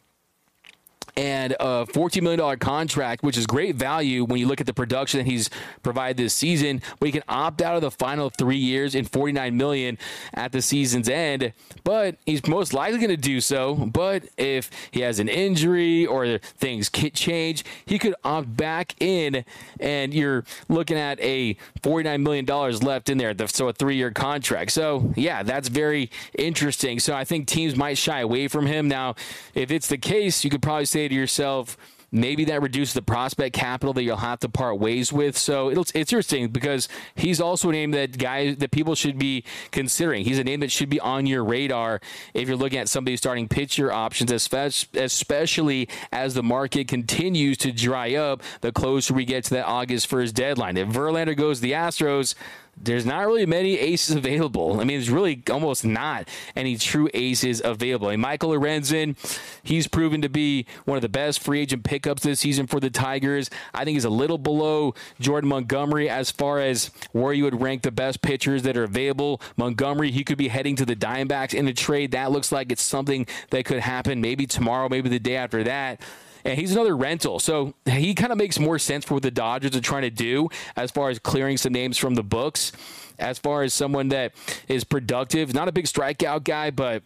[1.16, 5.18] and a $14 million contract, which is great value when you look at the production
[5.18, 5.50] that he's
[5.82, 6.80] provided this season.
[6.98, 9.98] But he can opt out of the final three years in 49 million
[10.32, 11.52] at the season's end.
[11.84, 13.74] But he's most likely going to do so.
[13.74, 19.44] But if he has an injury or things change, he could opt back in,
[19.80, 23.34] and you're looking at a $49 million left in there.
[23.48, 24.72] So a three year contract.
[24.72, 26.98] So, yeah, that's very interesting.
[27.00, 28.88] So I think teams might shy away from him.
[28.88, 29.14] Now,
[29.54, 31.76] if it's the case, you could probably say to yourself,
[32.12, 35.36] maybe that reduces the prospect capital that you'll have to part ways with.
[35.36, 39.44] So it's, it's interesting because he's also a name that guys that people should be
[39.70, 40.24] considering.
[40.24, 42.00] He's a name that should be on your radar
[42.34, 48.14] if you're looking at somebody starting pitcher options, especially as the market continues to dry
[48.14, 50.76] up the closer we get to that August 1st deadline.
[50.76, 52.34] If Verlander goes to the Astros,
[52.83, 54.74] there's not really many aces available.
[54.80, 58.09] I mean, there's really almost not any true aces available.
[58.09, 59.16] And Michael Lorenzen,
[59.62, 62.91] he's proven to be one of the best free agent pickups this season for the
[62.91, 63.49] Tigers.
[63.72, 67.83] I think he's a little below Jordan Montgomery as far as where you would rank
[67.83, 69.41] the best pitchers that are available.
[69.57, 72.11] Montgomery, he could be heading to the Diamondbacks in a trade.
[72.11, 76.01] That looks like it's something that could happen maybe tomorrow, maybe the day after that
[76.45, 77.38] and he's another rental.
[77.38, 80.49] So he kind of makes more sense for what the Dodgers are trying to do
[80.76, 82.72] as far as clearing some names from the books.
[83.18, 84.32] As far as someone that
[84.68, 87.03] is productive, not a big strikeout guy, but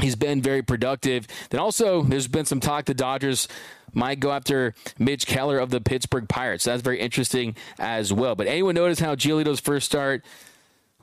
[0.00, 1.26] he's been very productive.
[1.50, 3.46] Then also, there's been some talk the Dodgers
[3.92, 6.64] might go after Mitch Keller of the Pittsburgh Pirates.
[6.64, 8.34] So that's very interesting as well.
[8.34, 10.24] But anyone notice how Giolito's first start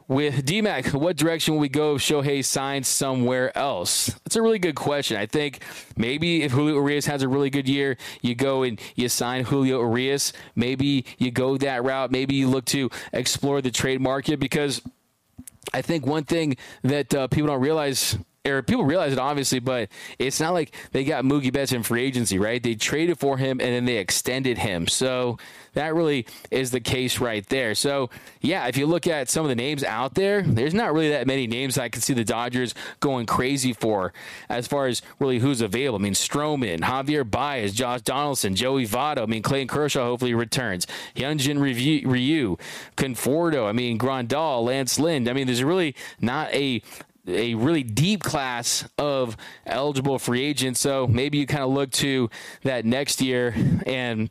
[0.08, 4.08] with DMAC, what direction will we go if Shohei signs somewhere else?
[4.24, 5.18] That's a really good question.
[5.18, 5.64] I think
[5.98, 9.80] maybe if Julio Urias has a really good year, you go and you sign Julio
[9.80, 10.34] Urias.
[10.56, 12.12] Maybe you go that route.
[12.12, 14.82] Maybe you look to explore the trade market because
[15.74, 19.90] I think one thing that uh, people don't realize or people realize it obviously, but
[20.20, 22.62] it's not like they got Mookie Betts in free agency, right?
[22.62, 24.88] They traded for him and then they extended him.
[24.88, 25.38] So
[25.76, 27.76] that really is the case right there.
[27.76, 28.10] So
[28.42, 31.28] yeah, if you look at some of the names out there, there's not really that
[31.28, 34.12] many names I can see the Dodgers going crazy for
[34.50, 36.00] as far as really who's available.
[36.00, 39.24] I mean, Stroman, Javier Baez, Josh Donaldson, Joey Votto.
[39.24, 40.88] I mean, Clayton Kershaw hopefully returns.
[41.16, 42.58] Hyunjin Ryu,
[42.98, 43.68] Conforto.
[43.68, 45.28] I mean, Grandal, Lance Lynn.
[45.30, 46.82] I mean, there's really not a
[47.28, 50.80] a really deep class of eligible free agents.
[50.80, 52.30] So maybe you kind of look to
[52.64, 53.56] that next year
[53.86, 54.30] and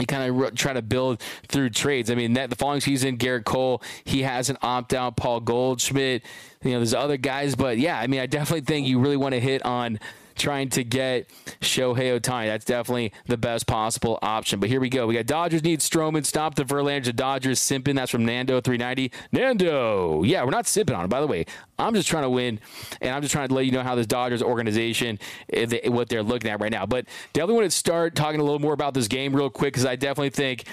[0.00, 2.10] you kind of try to build through trades.
[2.10, 5.16] I mean, that the following season, Gerrit Cole, he has an opt out.
[5.16, 6.24] Paul Goldschmidt,
[6.62, 9.34] you know, there's other guys, but yeah, I mean, I definitely think you really want
[9.34, 9.98] to hit on
[10.38, 11.28] trying to get
[11.60, 12.46] Shohei Ohtani.
[12.46, 14.60] That's definitely the best possible option.
[14.60, 15.06] But here we go.
[15.06, 16.24] We got Dodgers need Stroman.
[16.24, 17.04] Stop the Verlander.
[17.04, 17.96] The Dodgers simping.
[17.96, 19.12] That's from Nando 390.
[19.32, 20.22] Nando.
[20.22, 21.44] Yeah, we're not simping on it, by the way.
[21.78, 22.60] I'm just trying to win,
[23.00, 25.18] and I'm just trying to let you know how this Dodgers organization,
[25.52, 26.86] eh, what they're looking at right now.
[26.86, 29.86] But definitely want to start talking a little more about this game real quick because
[29.86, 30.64] I definitely think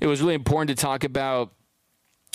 [0.00, 1.52] it was really important to talk about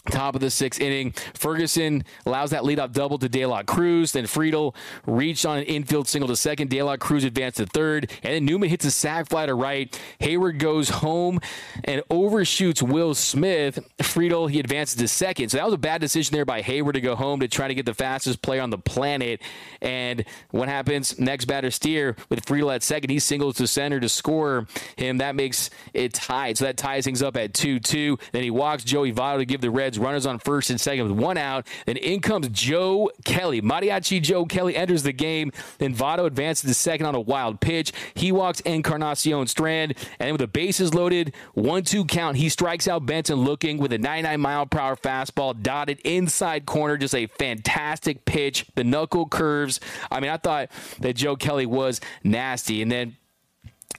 [0.10, 4.14] Top of the sixth inning, Ferguson allows that leadoff double to De La Cruz.
[4.14, 4.74] Then Friedl
[5.06, 6.70] reached on an infield single to second.
[6.72, 9.97] De La Cruz advanced to third, and then Newman hits a sac fly to right.
[10.20, 11.39] Heyward goes home
[11.84, 13.80] and overshoots Will Smith.
[13.99, 15.49] Friedl he advances to second.
[15.49, 17.76] So that was a bad decision there by Heyward to go home to try to
[17.76, 19.41] get the fastest player on the planet.
[19.82, 21.20] And what happens?
[21.20, 23.12] Next batter steer with Friedl at second.
[23.12, 25.20] He singles to center to score him.
[25.20, 26.58] That makes it tied.
[26.58, 28.18] So that ties things up at two-two.
[28.32, 31.18] Then he walks Joey Votto to give the Reds runners on first and second with
[31.18, 31.68] one out.
[31.86, 33.62] Then in comes Joe Kelly.
[33.62, 35.52] Mariachi Joe Kelly enters the game.
[35.78, 37.92] Then Votto advances to second on a wild pitch.
[38.14, 43.38] He walks Encarnacion Strand, and with the bases loaded, one-two count, he strikes out Benson
[43.38, 46.98] looking with a 99 mile per hour fastball dotted inside corner.
[46.98, 48.66] Just a fantastic pitch.
[48.76, 49.80] The knuckle curves.
[50.10, 50.70] I mean, I thought
[51.00, 53.18] that Joe Kelly was nasty, and then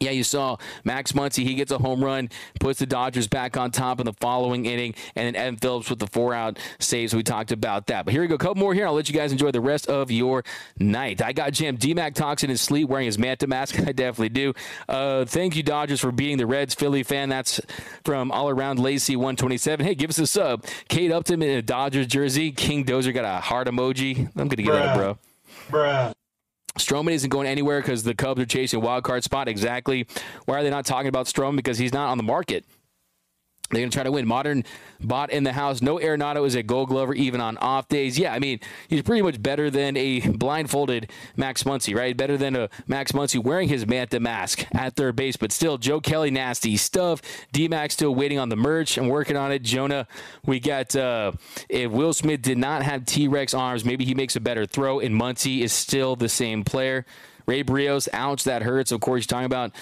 [0.03, 1.45] yeah, you saw Max Muncy.
[1.45, 2.29] He gets a home run,
[2.61, 6.01] puts the Dodgers back on top in the following inning, and then Evan Phillips with
[6.01, 7.15] the four out saves.
[7.15, 8.05] We talked about that.
[8.05, 8.35] But here we go.
[8.35, 8.87] A couple more here.
[8.87, 10.45] I'll let you guys enjoy the rest of your
[10.79, 11.23] night.
[11.23, 13.79] I got Jam DMAC talks in his sleep wearing his Manta mask.
[13.87, 14.55] I definitely do.
[14.89, 16.75] Uh, thank you, Dodgers, for beating the Reds.
[16.75, 17.29] Philly fan.
[17.29, 17.61] That's
[18.05, 19.87] from all around Lacey 127.
[19.87, 20.65] Hey, give us a sub.
[20.89, 22.51] Kate Upton in a Dodgers jersey.
[22.51, 24.19] King Dozer got a heart emoji.
[24.19, 25.19] I'm going to get that, bro.
[25.71, 26.13] Bruh.
[26.79, 29.49] Stroman isn't going anywhere because the Cubs are chasing wild card spot.
[29.49, 30.07] Exactly.
[30.47, 31.57] Why are they not talking about Stroman?
[31.57, 32.65] Because he's not on the market.
[33.73, 34.29] They're going to try to win.
[34.29, 34.65] Modern
[35.01, 35.81] bot in the house.
[35.81, 38.19] No Arenado is a gold glover even on off days.
[38.19, 42.15] Yeah, I mean, he's pretty much better than a blindfolded Max Muncy, right?
[42.15, 45.37] Better than a Max Muncy wearing his Manta mask at third base.
[45.37, 47.23] But still, Joe Kelly, nasty stuff.
[47.53, 49.63] D Max still waiting on the merch and working on it.
[49.63, 50.07] Jonah,
[50.45, 51.33] we got, uh,
[51.71, 55.01] if Will Smith did not have T Rex arms, maybe he makes a better throw,
[55.01, 57.07] and Muncy is still the same player.
[57.47, 58.93] Ray Brios, ouch, that hurts.
[58.93, 59.73] Of course, you're talking about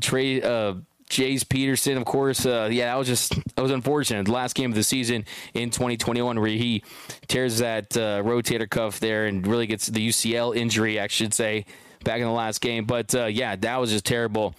[0.00, 0.42] Trey.
[0.42, 0.74] Uh,
[1.10, 4.26] Jace Peterson, of course, uh, yeah, that was just that was unfortunate.
[4.26, 6.84] The last game of the season in 2021, where he
[7.26, 11.66] tears that uh, rotator cuff there and really gets the UCL injury, I should say,
[12.04, 12.84] back in the last game.
[12.84, 14.54] But uh, yeah, that was just terrible.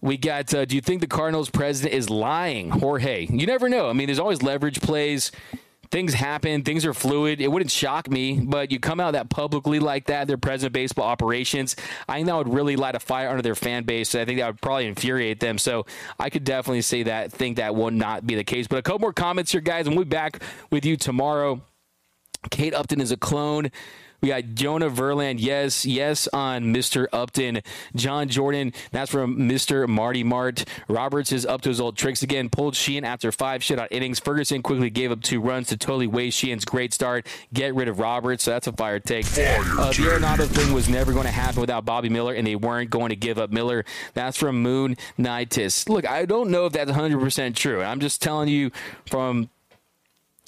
[0.00, 0.54] We got.
[0.54, 3.26] Uh, do you think the Cardinals president is lying, Jorge?
[3.28, 3.90] You never know.
[3.90, 5.32] I mean, there's always leverage plays
[5.90, 7.40] things happen, things are fluid.
[7.40, 11.06] It wouldn't shock me, but you come out that publicly like that, their president baseball
[11.06, 11.76] operations,
[12.08, 14.14] I think that would really light a fire under their fan base.
[14.14, 15.58] I think that would probably infuriate them.
[15.58, 15.86] So
[16.18, 18.66] I could definitely say that, think that will not be the case.
[18.66, 21.60] But a couple more comments here, guys, and we'll be back with you tomorrow.
[22.50, 23.70] Kate Upton is a clone.
[24.20, 27.06] We got Jonah Verland, yes, yes, on Mr.
[27.12, 27.60] Upton.
[27.94, 29.86] John Jordan, that's from Mr.
[29.88, 30.64] Marty Mart.
[30.88, 32.48] Roberts is up to his old tricks again.
[32.50, 34.18] Pulled Sheehan after five shutout innings.
[34.18, 37.26] Ferguson quickly gave up two runs to totally waste Sheehan's great start.
[37.52, 39.24] Get rid of Roberts, so that's a fire take.
[39.24, 40.02] Fire Uh, the.
[40.08, 43.16] Arenado thing was never going to happen without Bobby Miller, and they weren't going to
[43.16, 43.84] give up Miller.
[44.14, 45.88] That's from Moon Nightis.
[45.88, 47.82] Look, I don't know if that's 100% true.
[47.82, 48.72] I'm just telling you
[49.06, 49.48] from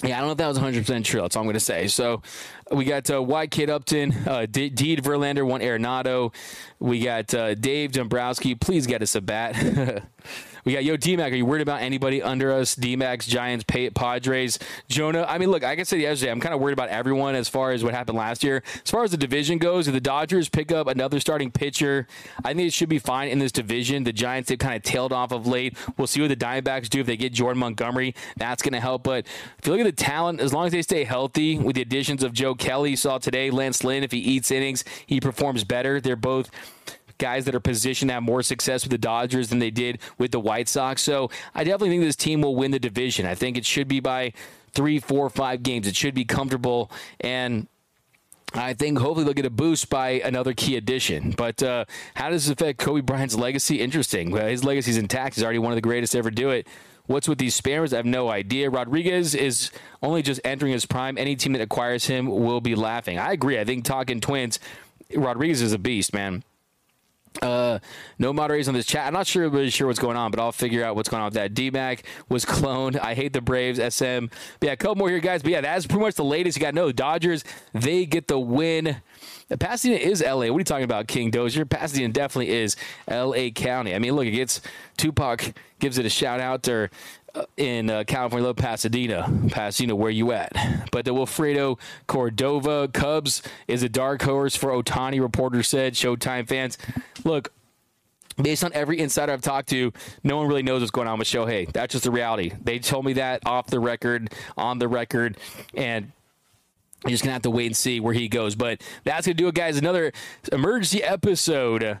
[0.03, 1.21] yeah, I don't know if that was 100% true.
[1.21, 1.87] That's all I'm going to say.
[1.87, 2.23] So
[2.71, 6.33] we got uh, White Kid Upton, uh, D- Deed Verlander, one Arenado.
[6.79, 8.55] We got uh, Dave Dombrowski.
[8.55, 10.03] Please get us a bat.
[10.65, 11.31] we got Yo D-Mac.
[11.31, 12.75] Are you worried about anybody under us?
[12.75, 15.25] D-Macs, Giants, Pay- Padres, Jonah.
[15.27, 17.71] I mean, look, like I said yesterday, I'm kind of worried about everyone as far
[17.71, 18.63] as what happened last year.
[18.83, 22.07] As far as the division goes, if the Dodgers pick up another starting pitcher,
[22.43, 24.03] I think it should be fine in this division.
[24.03, 25.77] The Giants have kind of tailed off of late.
[25.97, 28.15] We'll see what the Diamondbacks do if they get Jordan Montgomery.
[28.37, 29.03] That's going to help.
[29.03, 29.25] But
[29.57, 32.23] if you look at the talent, as long as they stay healthy, with the additions
[32.23, 35.99] of Joe Kelly, you saw today, Lance Lynn, if he eats innings, he performs better.
[36.01, 36.49] They're both
[37.21, 40.31] guys that are positioned to have more success with the Dodgers than they did with
[40.31, 41.01] the White Sox.
[41.03, 43.25] So I definitely think this team will win the division.
[43.25, 44.33] I think it should be by
[44.73, 45.87] three, four, five games.
[45.87, 46.91] It should be comfortable.
[47.19, 47.67] And
[48.53, 51.31] I think hopefully they'll get a boost by another key addition.
[51.31, 53.79] But uh, how does this affect Kobe Bryant's legacy?
[53.79, 54.31] Interesting.
[54.31, 55.35] Well, his legacy's intact.
[55.35, 56.67] He's already one of the greatest to ever do it.
[57.05, 57.93] What's with these spammers?
[57.93, 58.69] I have no idea.
[58.69, 61.17] Rodriguez is only just entering his prime.
[61.17, 63.19] Any team that acquires him will be laughing.
[63.19, 63.59] I agree.
[63.59, 64.59] I think talking twins,
[65.15, 66.43] Rodriguez is a beast, man.
[67.41, 67.79] Uh,
[68.19, 69.07] no moderators on this chat.
[69.07, 71.27] I'm not sure really sure what's going on, but I'll figure out what's going on
[71.27, 71.53] with that.
[71.53, 72.99] DMAC was cloned.
[72.99, 73.79] I hate the Braves.
[73.79, 74.25] SM.
[74.59, 75.41] But yeah, a couple more here, guys.
[75.41, 76.57] But yeah, that's pretty much the latest.
[76.57, 77.43] You got no Dodgers.
[77.73, 78.97] They get the win.
[79.59, 80.47] Pasadena is LA.
[80.47, 81.65] What are you talking about, King Dozier?
[81.65, 82.75] Pasadena definitely is
[83.09, 83.95] LA County.
[83.95, 84.61] I mean, look, it gets
[84.97, 86.89] Tupac gives it a shout out or
[87.57, 89.31] in uh, California, love Pasadena.
[89.49, 90.51] Pasadena, where you at?
[90.91, 95.21] But the Wilfredo Cordova Cubs is a dark horse for Ohtani.
[95.21, 95.93] reporter said.
[95.93, 96.77] Showtime fans.
[97.23, 97.51] Look,
[98.41, 101.27] based on every insider I've talked to, no one really knows what's going on with
[101.27, 101.71] Shohei.
[101.71, 102.51] That's just the reality.
[102.61, 105.37] They told me that off the record, on the record,
[105.73, 106.11] and
[107.03, 108.55] you're just gonna have to wait and see where he goes.
[108.55, 109.77] But that's gonna do it, guys.
[109.77, 110.11] Another
[110.51, 111.97] emergency episode.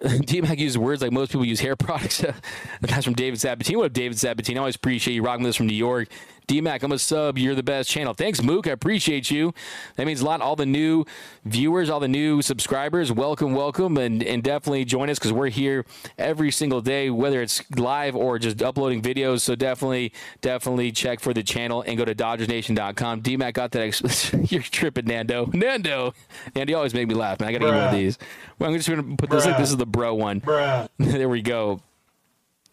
[0.24, 2.24] D-Mac uses words like most people use hair products.
[2.80, 3.76] That's from David Sabatini.
[3.76, 4.58] What up, David Sabatini?
[4.58, 6.08] I always appreciate you rocking this from New York.
[6.50, 7.38] D-Mac, I'm a sub.
[7.38, 8.12] You're the best channel.
[8.12, 8.66] Thanks, Mook.
[8.66, 9.54] I appreciate you.
[9.94, 10.40] That means a lot.
[10.40, 11.04] All the new
[11.44, 15.86] viewers, all the new subscribers, welcome, welcome, and, and definitely join us because we're here
[16.18, 19.42] every single day, whether it's live or just uploading videos.
[19.42, 23.20] So definitely, definitely check for the channel and go to DodgersNation.com.
[23.20, 23.82] D-Mac got that.
[23.82, 25.48] Ex- You're tripping, Nando.
[25.54, 26.14] Nando.
[26.56, 27.50] Nando, you always make me laugh, man.
[27.50, 28.18] I got to get one of these.
[28.58, 29.46] Well, I'm just going to put this.
[29.46, 30.42] Like, this is the bro one.
[30.98, 31.80] there we go.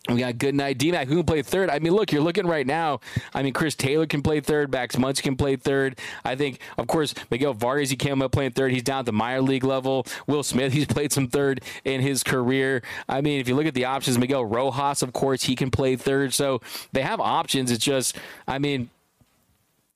[0.10, 0.78] We got good night.
[0.78, 1.70] D-Mac, who can play third?
[1.70, 3.02] I mean, look, you're looking right now.
[3.34, 4.72] I mean, Chris Taylor can play third.
[4.72, 6.00] Max Muncy can play third.
[6.24, 8.72] I think, of course, Miguel Vargas, he came up playing third.
[8.72, 10.06] He's down at the minor league level.
[10.26, 12.84] Will Smith, he's played some third in his career.
[13.10, 15.96] I mean, if you look at the options, Miguel Rojas, of course, he can play
[15.96, 16.34] third.
[16.34, 16.62] So
[16.94, 17.70] they have options.
[17.70, 18.90] It's just, I mean,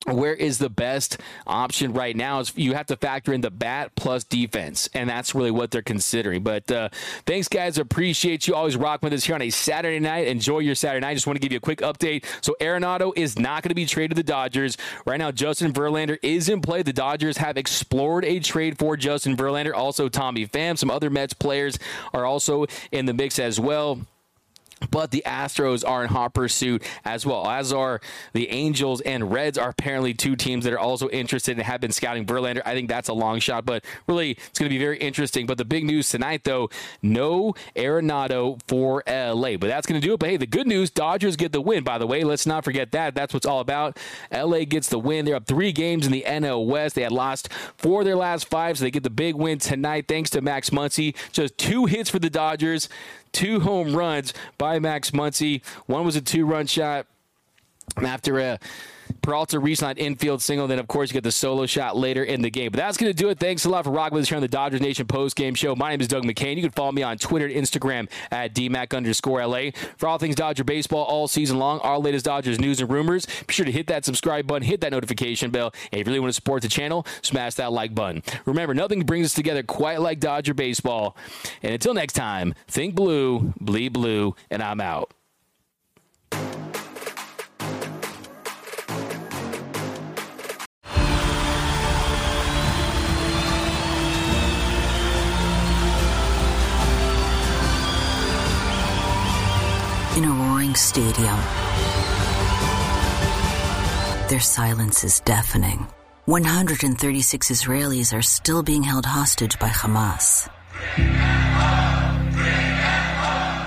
[0.08, 3.92] where is the best option right now is you have to factor in the bat
[3.96, 6.42] plus defense and that's really what they're considering.
[6.42, 6.90] But uh,
[7.26, 7.78] thanks guys.
[7.78, 10.28] Appreciate you always rock with us here on a saturday night.
[10.28, 11.14] Enjoy your saturday night.
[11.14, 12.26] Just want to give you a quick update.
[12.42, 14.76] So arenado is not going to be traded to the dodgers.
[15.06, 16.82] Right now justin verlander is in play.
[16.82, 19.74] The dodgers have explored a trade for justin verlander.
[19.74, 21.78] Also tommy pham some other mets players
[22.14, 24.00] are also in the mix as well
[24.90, 28.02] but the Astros are in hot pursuit as well, as are
[28.34, 31.92] the Angels and Reds are apparently two teams that are also interested and have been
[31.92, 32.62] scouting Verlander.
[32.66, 35.46] I think that's a long shot, but really it's going to be very interesting.
[35.46, 36.70] But the big news tonight, though,
[37.02, 39.58] no Arenado for LA.
[39.58, 40.20] But that's going to do it.
[40.20, 42.24] But hey, the good news, Dodgers get the win, by the way.
[42.24, 43.16] Let's not forget that.
[43.16, 43.98] That's what's all about.
[44.32, 45.26] LA gets the win.
[45.26, 46.96] They're up three games in the NL West.
[46.96, 50.06] They had lost four of their last five, so they get the big win tonight
[50.08, 51.16] thanks to Max Muncy.
[51.32, 52.90] Just two hits for the Dodgers
[53.32, 55.62] two home runs by Max Muncy.
[55.86, 57.08] One was a two run shot
[57.98, 58.60] after a
[59.22, 60.68] Peralta re-signed infield single.
[60.68, 62.72] Then, of course, you get the solo shot later in the game.
[62.72, 63.40] But that's going to do it.
[63.40, 65.76] Thanks a lot for rocking with us here on the Dodgers Nation post game show.
[65.76, 66.56] My name is Doug McKain.
[66.56, 69.72] You can follow me on Twitter and Instagram at DMAC underscore LA.
[69.98, 73.54] For all things Dodger baseball all season long, our latest Dodgers news and rumors, be
[73.54, 75.74] sure to hit that subscribe button, hit that notification bell.
[75.92, 78.24] And if you really want to support the channel, smash that like button.
[78.46, 81.16] Remember, nothing brings us together quite like Dodger baseball.
[81.62, 85.14] And until next time, think blue, bleed blue, and I'm out.
[100.82, 101.38] Stadium,
[104.30, 105.88] their silence is deafening.
[106.26, 110.50] 136 Israelis are still being held hostage by Hamas.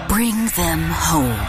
[0.08, 1.46] Bring them home.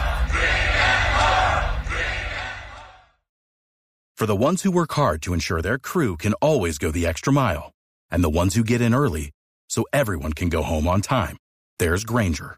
[4.17, 7.33] For the ones who work hard to ensure their crew can always go the extra
[7.33, 7.71] mile,
[8.11, 9.31] and the ones who get in early
[9.67, 11.37] so everyone can go home on time,
[11.79, 12.57] there's Grainger,